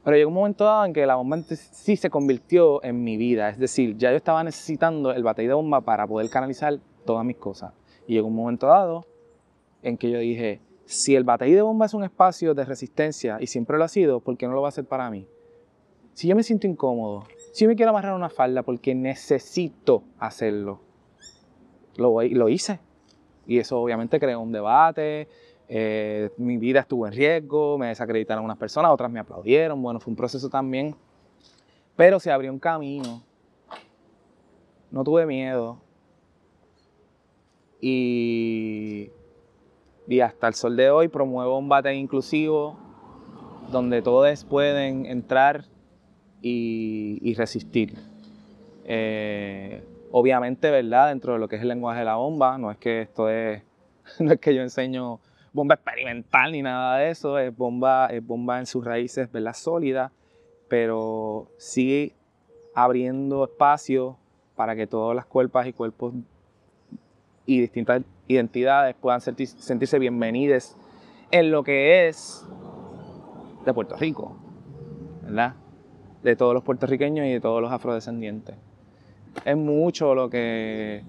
Pero 0.03 0.17
llegó 0.17 0.29
un 0.29 0.35
momento 0.35 0.65
dado 0.65 0.87
en 0.87 0.95
que 0.95 1.05
la 1.05 1.17
bomba 1.17 1.39
sí 1.43 1.97
se 1.97 2.09
convirtió 2.09 2.83
en 2.83 3.05
mi 3.05 3.19
vida, 3.19 3.51
es 3.51 3.59
decir, 3.59 3.99
ya 3.99 4.11
yo 4.11 4.17
estaba 4.17 4.43
necesitando 4.43 5.13
el 5.13 5.23
batey 5.23 5.47
de 5.47 5.53
bomba 5.53 5.83
para 5.83 6.07
poder 6.07 6.31
canalizar 6.31 6.79
todas 7.05 7.23
mis 7.27 7.37
cosas. 7.37 7.75
Y 8.07 8.15
llegó 8.15 8.29
un 8.29 8.35
momento 8.35 8.69
dado 8.69 9.05
en 9.83 9.99
que 9.99 10.11
yo 10.11 10.19
dije, 10.19 10.63
si 10.87 11.15
el 11.15 11.25
batey 11.25 11.53
de 11.53 11.61
bomba 11.61 11.85
es 11.85 11.93
un 11.93 12.05
espacio 12.05 12.55
de 12.55 12.65
resistencia 12.65 13.37
y 13.39 13.49
siempre 13.49 13.77
lo 13.77 13.85
ha 13.85 13.89
sido, 13.89 14.21
¿por 14.21 14.39
qué 14.39 14.47
no 14.47 14.55
lo 14.55 14.63
va 14.63 14.69
a 14.69 14.71
hacer 14.71 14.87
para 14.87 15.11
mí? 15.11 15.29
Si 16.15 16.27
yo 16.27 16.35
me 16.35 16.43
siento 16.43 16.67
incómodo, 16.67 17.25
si 17.53 17.65
yo 17.65 17.69
me 17.69 17.77
quiero 17.77 17.91
amarrar 17.91 18.15
una 18.15 18.31
falda 18.31 18.63
porque 18.63 18.95
necesito 18.95 20.05
hacerlo, 20.19 20.81
lo, 21.97 22.23
lo 22.23 22.49
hice. 22.49 22.81
Y 23.47 23.59
eso 23.59 23.79
obviamente 23.79 24.19
creó 24.19 24.41
un 24.41 24.53
debate, 24.53 25.29
eh, 25.77 26.31
mi 26.37 26.57
vida 26.57 26.79
estuvo 26.79 27.05
en 27.05 27.13
riesgo, 27.13 27.77
me 27.79 27.89
desacreditaron 27.89 28.45
unas 28.45 28.57
personas, 28.57 28.93
otras 28.93 29.11
me 29.11 29.19
aplaudieron, 29.19 29.83
bueno, 29.83 29.99
fue 29.99 30.13
un 30.13 30.17
proceso 30.17 30.49
también. 30.49 30.95
Pero 31.97 32.21
se 32.21 32.31
abrió 32.31 32.53
un 32.53 32.61
camino, 32.61 33.25
no 34.93 35.03
tuve 35.03 35.27
miedo. 35.27 35.81
Y, 37.81 39.11
y 40.07 40.21
hasta 40.21 40.47
el 40.47 40.55
sol 40.55 40.77
de 40.77 40.91
hoy 40.91 41.09
promuevo 41.09 41.59
un 41.59 41.69
bate 41.69 41.93
inclusivo 41.93 42.79
donde 43.73 44.01
todos 44.01 44.45
pueden 44.45 45.07
entrar 45.07 45.65
y, 46.41 47.35
resistir. 47.35 47.99
Eh, 48.85 49.83
obviamente, 50.13 50.71
¿verdad? 50.71 51.09
Dentro 51.09 51.33
de 51.33 51.41
lo 51.41 51.49
que 51.49 51.57
es 51.57 51.63
el 51.63 51.69
lenguaje 51.69 51.99
de 51.99 52.05
la 52.05 52.15
bomba, 52.15 52.59
no 52.59 52.71
es 52.71 52.77
que 52.77 53.03
esto 53.03 53.29
es, 53.29 53.65
no 54.21 54.35
es 54.35 54.39
que 54.39 54.55
yo 54.55 54.63
enseño 54.63 55.19
bomba 55.55 55.77
experimental 55.77 56.53
ni 56.53 56.61
nada 56.61 56.99
de 56.99 57.11
eso, 57.11 57.39
es 57.39 57.57
bomba, 57.57 58.09
es 58.09 58.27
bomba 58.27 58.59
en 58.59 58.67
sus 58.67 58.85
raíces, 58.85 59.31
¿verdad? 59.33 59.55
Sólida, 59.55 60.13
pero 60.69 61.49
sigue 61.57 62.13
abriendo 62.75 63.45
espacio 63.45 64.19
para 64.57 64.75
que 64.75 64.87
todas 64.87 65.15
las 65.17 65.27
cuerpos 65.27 65.67
y 65.67 65.73
cuerpos 65.73 66.13
y 67.47 67.61
distintas 67.61 68.03
identidades 68.27 68.97
puedan 69.01 69.21
sentirse 69.21 69.99
bienvenidas 69.99 70.77
en 71.31 71.51
lo 71.51 71.63
que 71.63 72.09
es 72.09 72.45
de 73.65 73.73
Puerto 73.73 73.97
Rico, 73.97 74.37
¿verdad? 75.23 75.55
De 76.23 76.35
todos 76.37 76.53
los 76.53 76.65
puertorriqueños 76.65 77.27
y 77.27 77.31
de 77.31 77.41
todos 77.41 77.63
los 77.63 77.71
afrodescendientes. 77.71 78.57
Es 79.45 79.57
mucho 79.57 80.15
lo 80.15 80.31
que 80.31 81.05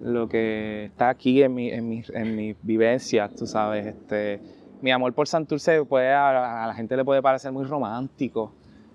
lo 0.00 0.28
que 0.28 0.86
está 0.86 1.08
aquí 1.08 1.42
en 1.42 1.54
mi, 1.54 1.70
en 1.70 1.88
mi, 1.88 2.02
en 2.12 2.36
mi 2.36 2.54
vivencia, 2.62 3.28
tú 3.28 3.46
sabes. 3.46 3.86
Este, 3.86 4.40
mi 4.82 4.90
amor 4.90 5.12
por 5.14 5.26
Santurce 5.28 5.84
puede, 5.84 6.12
a, 6.12 6.66
la 6.66 6.74
gente 6.74 6.96
le 6.96 7.04
puede 7.04 7.22
parecer 7.22 7.52
muy 7.52 7.64
romántico. 7.64 8.52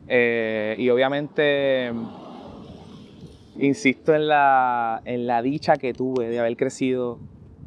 Eh, 0.07 0.75
y 0.77 0.89
obviamente 0.89 1.91
insisto 3.57 4.15
en 4.15 4.27
la, 4.27 5.01
en 5.05 5.27
la 5.27 5.41
dicha 5.41 5.75
que 5.75 5.93
tuve 5.93 6.29
de 6.29 6.39
haber 6.39 6.55
crecido 6.57 7.19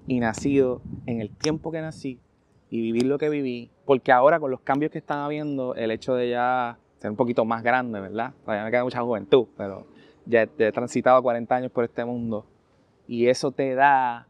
y 0.06 0.18
nacido 0.18 0.82
en 1.06 1.20
el 1.20 1.30
tiempo 1.30 1.70
que 1.70 1.80
nací 1.80 2.18
y 2.70 2.80
vivir 2.80 3.06
lo 3.06 3.18
que 3.18 3.28
viví, 3.28 3.70
porque 3.84 4.10
ahora 4.10 4.40
con 4.40 4.50
los 4.50 4.60
cambios 4.60 4.90
que 4.90 4.98
están 4.98 5.18
habiendo, 5.18 5.74
el 5.74 5.90
hecho 5.90 6.14
de 6.14 6.30
ya 6.30 6.78
ser 6.98 7.10
un 7.10 7.16
poquito 7.16 7.44
más 7.44 7.62
grande, 7.62 8.00
¿verdad? 8.00 8.32
Todavía 8.44 8.64
me 8.64 8.70
queda 8.70 8.84
mucha 8.84 9.02
juventud, 9.02 9.46
pero 9.56 9.86
ya 10.26 10.42
he 10.58 10.72
transitado 10.72 11.22
40 11.22 11.54
años 11.54 11.70
por 11.70 11.84
este 11.84 12.04
mundo 12.04 12.46
y 13.06 13.26
eso 13.26 13.52
te 13.52 13.74
da 13.74 14.26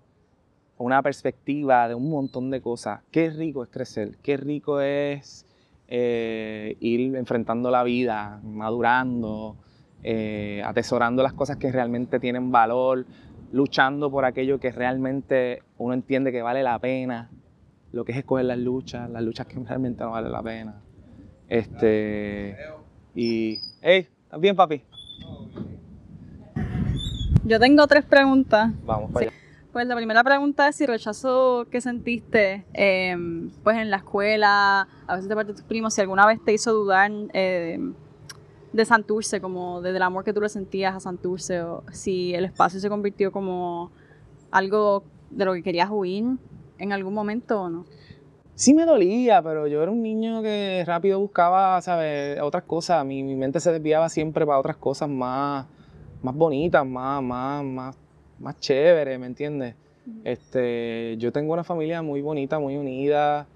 una 0.78 1.02
perspectiva 1.02 1.88
de 1.88 1.94
un 1.94 2.10
montón 2.10 2.50
de 2.50 2.60
cosas. 2.60 3.00
Qué 3.10 3.30
rico 3.30 3.62
es 3.62 3.70
crecer, 3.70 4.16
qué 4.22 4.37
rico 4.37 4.80
es 4.80 5.46
eh, 5.88 6.76
ir 6.80 7.14
enfrentando 7.14 7.70
la 7.70 7.84
vida, 7.84 8.40
madurando, 8.42 9.56
eh, 10.02 10.62
atesorando 10.64 11.22
las 11.22 11.32
cosas 11.32 11.56
que 11.56 11.70
realmente 11.70 12.18
tienen 12.18 12.50
valor, 12.50 13.06
luchando 13.52 14.10
por 14.10 14.24
aquello 14.24 14.58
que 14.58 14.72
realmente 14.72 15.62
uno 15.78 15.94
entiende 15.94 16.32
que 16.32 16.42
vale 16.42 16.62
la 16.62 16.78
pena, 16.78 17.30
lo 17.92 18.04
que 18.04 18.12
es 18.12 18.18
escoger 18.18 18.46
las 18.46 18.58
luchas, 18.58 19.08
las 19.08 19.22
luchas 19.22 19.46
que 19.46 19.58
realmente 19.60 20.02
no 20.02 20.10
valen 20.10 20.32
la 20.32 20.42
pena. 20.42 20.82
Este, 21.48 22.56
y, 23.14 23.58
hey, 23.80 24.08
¿estás 24.24 24.40
bien, 24.40 24.56
papi? 24.56 24.82
Yo 27.46 27.61
tengo 27.61 27.87
tres 27.87 28.07
preguntas. 28.07 28.72
Vamos 28.87 29.11
para 29.12 29.26
allá. 29.26 29.37
Pues 29.70 29.87
la 29.87 29.94
primera 29.96 30.24
pregunta 30.24 30.66
es 30.68 30.76
si 30.76 30.87
rechazo 30.87 31.66
que 31.70 31.83
sentiste 31.83 32.64
em, 32.72 33.50
pues 33.62 33.76
en 33.76 33.90
la 33.90 33.98
escuela, 33.98 34.88
a 35.07 35.14
veces 35.14 35.28
de 35.28 35.35
parte 35.35 35.52
de 35.52 35.57
tus 35.57 35.66
primos, 35.66 35.92
si 35.92 36.00
alguna 36.00 36.26
vez 36.26 36.42
te 36.42 36.54
hizo 36.54 36.72
dudar 36.72 37.11
eh, 37.35 37.78
de 38.72 38.85
Santurce, 38.87 39.42
como 39.42 39.83
desde 39.83 39.96
el 39.96 40.02
amor 40.04 40.24
que 40.24 40.33
tú 40.33 40.40
le 40.40 40.48
sentías 40.48 40.94
a 40.94 41.00
Santurce, 41.00 41.61
o 41.61 41.83
si 41.92 42.35
el 42.35 42.46
espacio 42.46 42.80
se 42.80 42.88
convirtió 42.88 43.30
como 43.30 43.90
algo 44.50 45.04
de 45.30 45.44
lo 45.44 45.52
que 45.52 45.62
querías 45.62 45.90
huir 45.90 46.24
en 46.78 46.92
algún 46.92 47.12
momento 47.12 47.61
o 47.61 47.68
no. 47.68 47.85
Sí 48.54 48.72
me 48.72 48.87
dolía, 48.87 49.42
pero 49.42 49.66
yo 49.66 49.83
era 49.83 49.90
un 49.90 50.02
niño 50.02 50.40
que 50.40 50.83
rápido 50.87 51.18
buscaba, 51.18 51.83
¿sabes? 51.83 52.40
Otras 52.40 52.62
cosas. 52.62 53.04
Mi, 53.04 53.22
mi 53.22 53.35
mente 53.35 53.61
se 53.61 53.70
desviaba 53.70 54.09
siempre 54.09 54.46
para 54.46 54.61
otras 54.61 54.76
cosas 54.76 55.11
más 55.11 55.66
más 56.24 56.34
bonitas, 56.34 56.87
más, 56.87 57.22
más, 57.22 57.62
más, 57.62 57.98
más 58.40 58.58
chéveres, 58.58 59.20
¿me 59.20 59.26
entiendes? 59.26 59.74
Este, 60.24 61.16
yo 61.18 61.32
tengo 61.32 61.52
una 61.52 61.64
familia 61.64 62.00
muy 62.00 62.22
bonita, 62.22 62.58
muy 62.58 62.76
unida. 62.76 63.46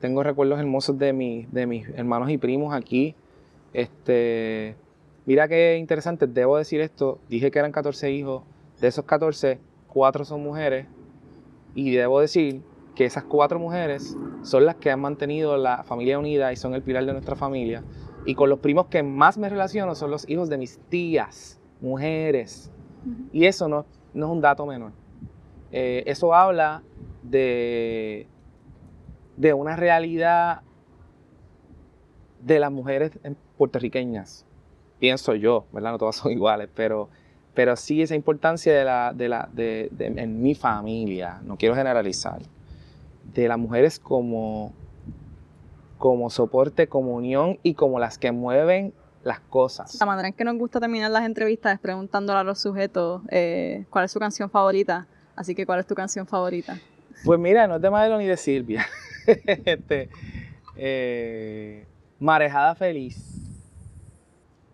Tengo 0.00 0.22
recuerdos 0.22 0.58
hermosos 0.58 0.98
de, 0.98 1.12
mi, 1.12 1.46
de 1.52 1.66
mis 1.66 1.86
hermanos 1.90 2.30
y 2.30 2.38
primos 2.38 2.74
aquí. 2.74 3.14
Este, 3.74 4.76
mira 5.26 5.46
qué 5.46 5.76
interesante, 5.76 6.26
debo 6.26 6.56
decir 6.56 6.80
esto. 6.80 7.18
Dije 7.28 7.50
que 7.50 7.58
eran 7.58 7.70
14 7.70 8.10
hijos. 8.10 8.42
De 8.80 8.88
esos 8.88 9.04
14, 9.04 9.58
4 9.88 10.24
son 10.24 10.42
mujeres. 10.42 10.86
Y 11.74 11.94
debo 11.94 12.20
decir 12.20 12.62
que 12.94 13.04
esas 13.04 13.24
cuatro 13.24 13.58
mujeres 13.58 14.16
son 14.40 14.64
las 14.64 14.76
que 14.76 14.90
han 14.90 15.00
mantenido 15.00 15.58
la 15.58 15.84
familia 15.84 16.18
unida 16.18 16.50
y 16.50 16.56
son 16.56 16.74
el 16.74 16.82
pilar 16.82 17.04
de 17.04 17.12
nuestra 17.12 17.36
familia. 17.36 17.84
Y 18.24 18.34
con 18.34 18.48
los 18.48 18.60
primos 18.60 18.86
que 18.86 19.02
más 19.02 19.36
me 19.36 19.50
relaciono 19.50 19.94
son 19.94 20.10
los 20.10 20.26
hijos 20.30 20.48
de 20.48 20.56
mis 20.56 20.78
tías 20.88 21.60
mujeres. 21.80 22.70
Y 23.32 23.46
eso 23.46 23.68
no, 23.68 23.86
no, 24.14 24.26
es 24.26 24.32
un 24.32 24.40
dato 24.40 24.66
menor. 24.66 24.92
Eh, 25.72 26.02
eso 26.06 26.34
habla 26.34 26.82
de, 27.22 28.26
de 29.36 29.52
una 29.52 29.76
realidad 29.76 30.62
de 32.40 32.60
las 32.60 32.70
mujeres 32.70 33.12
puertorriqueñas. 33.58 34.44
Pienso 34.98 35.34
yo, 35.34 35.66
¿verdad? 35.72 35.92
No 35.92 35.98
todas 35.98 36.16
son 36.16 36.32
iguales, 36.32 36.68
pero, 36.74 37.08
pero 37.54 37.76
sí 37.76 38.02
esa 38.02 38.14
importancia 38.14 38.72
de 38.72 38.84
la, 38.84 39.12
de 39.14 39.28
la, 39.28 39.48
de, 39.52 39.90
en 39.98 40.42
mi 40.42 40.54
familia, 40.54 41.40
no 41.44 41.56
quiero 41.56 41.74
generalizar, 41.74 42.40
de 43.34 43.48
las 43.48 43.58
mujeres 43.58 43.98
como, 43.98 44.72
como 45.98 46.30
soporte, 46.30 46.88
como 46.88 47.14
unión 47.14 47.58
y 47.62 47.74
como 47.74 47.98
las 47.98 48.18
que 48.18 48.32
mueven 48.32 48.94
las 49.26 49.40
cosas. 49.40 49.98
La 49.98 50.06
manera 50.06 50.28
en 50.28 50.34
que 50.34 50.44
nos 50.44 50.56
gusta 50.56 50.78
terminar 50.78 51.10
las 51.10 51.24
entrevistas 51.24 51.74
es 51.74 51.80
preguntándole 51.80 52.38
a 52.38 52.44
los 52.44 52.60
sujetos 52.60 53.22
eh, 53.28 53.84
cuál 53.90 54.04
es 54.04 54.12
su 54.12 54.20
canción 54.20 54.48
favorita. 54.48 55.08
Así 55.34 55.52
que, 55.54 55.66
¿cuál 55.66 55.80
es 55.80 55.86
tu 55.86 55.96
canción 55.96 56.28
favorita? 56.28 56.78
Pues 57.24 57.40
mira, 57.40 57.66
no 57.66 57.76
es 57.76 57.82
de 57.82 57.90
Madero 57.90 58.18
ni 58.18 58.26
de 58.26 58.36
Silvia. 58.36 58.86
este, 59.26 60.08
eh, 60.76 61.84
Marejada 62.20 62.76
Feliz. 62.76 63.18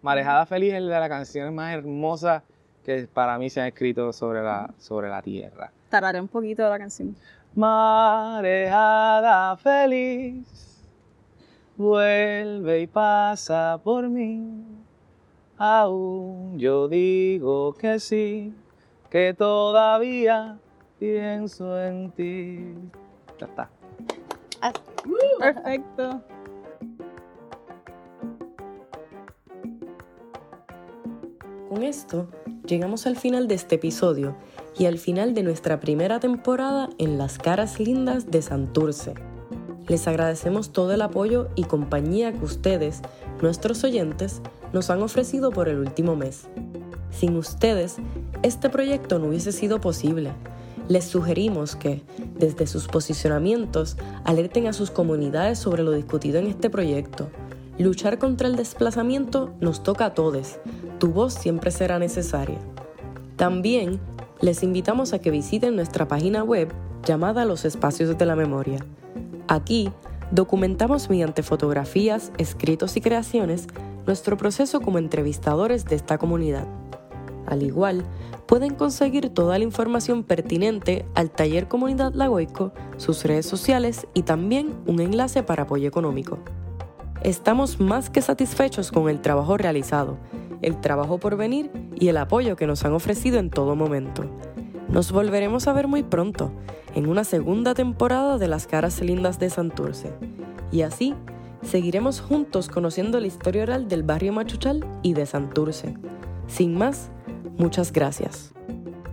Marejada 0.02 0.44
Feliz 0.44 0.74
es 0.74 0.82
de 0.82 0.88
las 0.88 1.08
canciones 1.08 1.50
más 1.52 1.72
hermosas 1.72 2.42
que 2.84 3.08
para 3.12 3.38
mí 3.38 3.48
se 3.48 3.62
han 3.62 3.68
escrito 3.68 4.12
sobre 4.12 4.42
la, 4.42 4.74
sobre 4.78 5.08
la 5.08 5.22
tierra. 5.22 5.72
Tararé 5.88 6.20
un 6.20 6.28
poquito 6.28 6.62
de 6.62 6.68
la 6.68 6.78
canción. 6.78 7.16
Marejada 7.54 9.56
Feliz 9.56 10.71
vuelve 11.76 12.80
y 12.82 12.86
pasa 12.86 13.80
por 13.82 14.08
mí. 14.08 14.64
Aún 15.58 16.58
yo 16.58 16.88
digo 16.88 17.74
que 17.74 18.00
sí, 18.00 18.52
que 19.10 19.34
todavía 19.34 20.58
pienso 20.98 21.80
en 21.80 22.10
ti. 22.12 22.74
Ya 23.38 23.46
está. 23.46 23.70
Ah, 24.60 24.72
perfecto. 25.38 26.22
Con 31.68 31.82
esto 31.82 32.28
llegamos 32.66 33.06
al 33.06 33.16
final 33.16 33.48
de 33.48 33.54
este 33.54 33.76
episodio 33.76 34.36
y 34.78 34.86
al 34.86 34.98
final 34.98 35.34
de 35.34 35.42
nuestra 35.42 35.80
primera 35.80 36.20
temporada 36.20 36.88
en 36.98 37.18
Las 37.18 37.38
Caras 37.38 37.80
Lindas 37.80 38.30
de 38.30 38.42
Santurce. 38.42 39.14
Les 39.88 40.06
agradecemos 40.06 40.70
todo 40.70 40.92
el 40.92 41.02
apoyo 41.02 41.48
y 41.54 41.64
compañía 41.64 42.32
que 42.32 42.44
ustedes 42.44 43.02
nuestros 43.42 43.82
oyentes, 43.84 44.40
nos 44.72 44.88
han 44.88 45.02
ofrecido 45.02 45.50
por 45.50 45.68
el 45.68 45.78
último 45.78 46.16
mes. 46.16 46.46
Sin 47.10 47.36
ustedes, 47.36 47.96
este 48.42 48.70
proyecto 48.70 49.18
no 49.18 49.26
hubiese 49.26 49.52
sido 49.52 49.80
posible. 49.80 50.32
Les 50.88 51.04
sugerimos 51.04 51.76
que, 51.76 52.02
desde 52.38 52.66
sus 52.66 52.88
posicionamientos, 52.88 53.96
alerten 54.24 54.66
a 54.66 54.72
sus 54.72 54.90
comunidades 54.90 55.58
sobre 55.58 55.82
lo 55.82 55.92
discutido 55.92 56.38
en 56.38 56.46
este 56.46 56.70
proyecto. 56.70 57.28
Luchar 57.78 58.18
contra 58.18 58.48
el 58.48 58.56
desplazamiento 58.56 59.52
nos 59.60 59.82
toca 59.82 60.06
a 60.06 60.14
todos. 60.14 60.58
Tu 60.98 61.08
voz 61.08 61.34
siempre 61.34 61.70
será 61.70 61.98
necesaria. 61.98 62.58
También 63.36 64.00
les 64.40 64.62
invitamos 64.62 65.12
a 65.12 65.18
que 65.20 65.30
visiten 65.30 65.76
nuestra 65.76 66.08
página 66.08 66.42
web 66.42 66.72
llamada 67.04 67.44
Los 67.44 67.64
Espacios 67.64 68.16
de 68.16 68.26
la 68.26 68.36
Memoria. 68.36 68.84
Aquí 69.52 69.92
documentamos 70.30 71.10
mediante 71.10 71.42
fotografías, 71.42 72.32
escritos 72.38 72.96
y 72.96 73.02
creaciones 73.02 73.66
nuestro 74.06 74.38
proceso 74.38 74.80
como 74.80 74.96
entrevistadores 74.96 75.84
de 75.84 75.94
esta 75.94 76.16
comunidad. 76.16 76.66
Al 77.44 77.62
igual, 77.62 78.06
pueden 78.46 78.74
conseguir 78.74 79.28
toda 79.28 79.58
la 79.58 79.64
información 79.64 80.24
pertinente 80.24 81.04
al 81.14 81.30
Taller 81.30 81.68
Comunidad 81.68 82.14
Lagoico, 82.14 82.72
sus 82.96 83.26
redes 83.26 83.44
sociales 83.44 84.06
y 84.14 84.22
también 84.22 84.74
un 84.86 85.00
enlace 85.00 85.42
para 85.42 85.64
apoyo 85.64 85.86
económico. 85.86 86.38
Estamos 87.22 87.78
más 87.78 88.08
que 88.08 88.22
satisfechos 88.22 88.90
con 88.90 89.10
el 89.10 89.20
trabajo 89.20 89.58
realizado, 89.58 90.16
el 90.62 90.80
trabajo 90.80 91.18
por 91.18 91.36
venir 91.36 91.70
y 91.94 92.08
el 92.08 92.16
apoyo 92.16 92.56
que 92.56 92.66
nos 92.66 92.86
han 92.86 92.94
ofrecido 92.94 93.38
en 93.38 93.50
todo 93.50 93.76
momento. 93.76 94.24
Nos 94.92 95.10
volveremos 95.10 95.68
a 95.68 95.72
ver 95.72 95.88
muy 95.88 96.02
pronto, 96.02 96.52
en 96.94 97.06
una 97.06 97.24
segunda 97.24 97.72
temporada 97.72 98.36
de 98.36 98.46
Las 98.46 98.66
Caras 98.66 99.00
Lindas 99.00 99.38
de 99.38 99.48
Santurce. 99.48 100.12
Y 100.70 100.82
así, 100.82 101.14
seguiremos 101.62 102.20
juntos 102.20 102.68
conociendo 102.68 103.18
la 103.18 103.26
historia 103.26 103.62
oral 103.62 103.88
del 103.88 104.02
barrio 104.02 104.34
Machuchal 104.34 104.84
y 105.02 105.14
de 105.14 105.24
Santurce. 105.24 105.94
Sin 106.46 106.74
más, 106.74 107.10
muchas 107.56 107.90
gracias. 107.90 108.52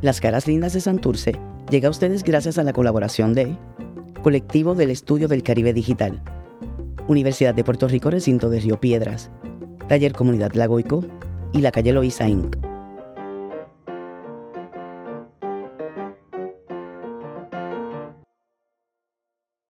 Las 0.02 0.20
Caras 0.20 0.48
Lindas 0.48 0.74
de 0.74 0.82
Santurce 0.82 1.40
llega 1.70 1.88
a 1.88 1.92
ustedes 1.92 2.26
gracias 2.26 2.58
a 2.58 2.64
la 2.64 2.74
colaboración 2.74 3.34
de 3.34 3.56
Colectivo 4.22 4.76
del 4.76 4.92
Estudio 4.92 5.30
del 5.30 5.44
Caribe 5.44 5.72
Digital, 5.72 6.22
Universidad 7.08 7.56
de 7.56 7.64
Puerto 7.64 7.88
Rico 7.88 8.10
Recinto 8.10 8.50
de 8.50 8.60
Río 8.60 8.82
Piedras, 8.82 9.32
Taller 9.88 10.12
Comunidad 10.12 10.52
Lagoico 10.56 11.06
y 11.54 11.62
la 11.62 11.72
calle 11.72 11.94
Loíza 11.94 12.28
Inc. 12.28 12.69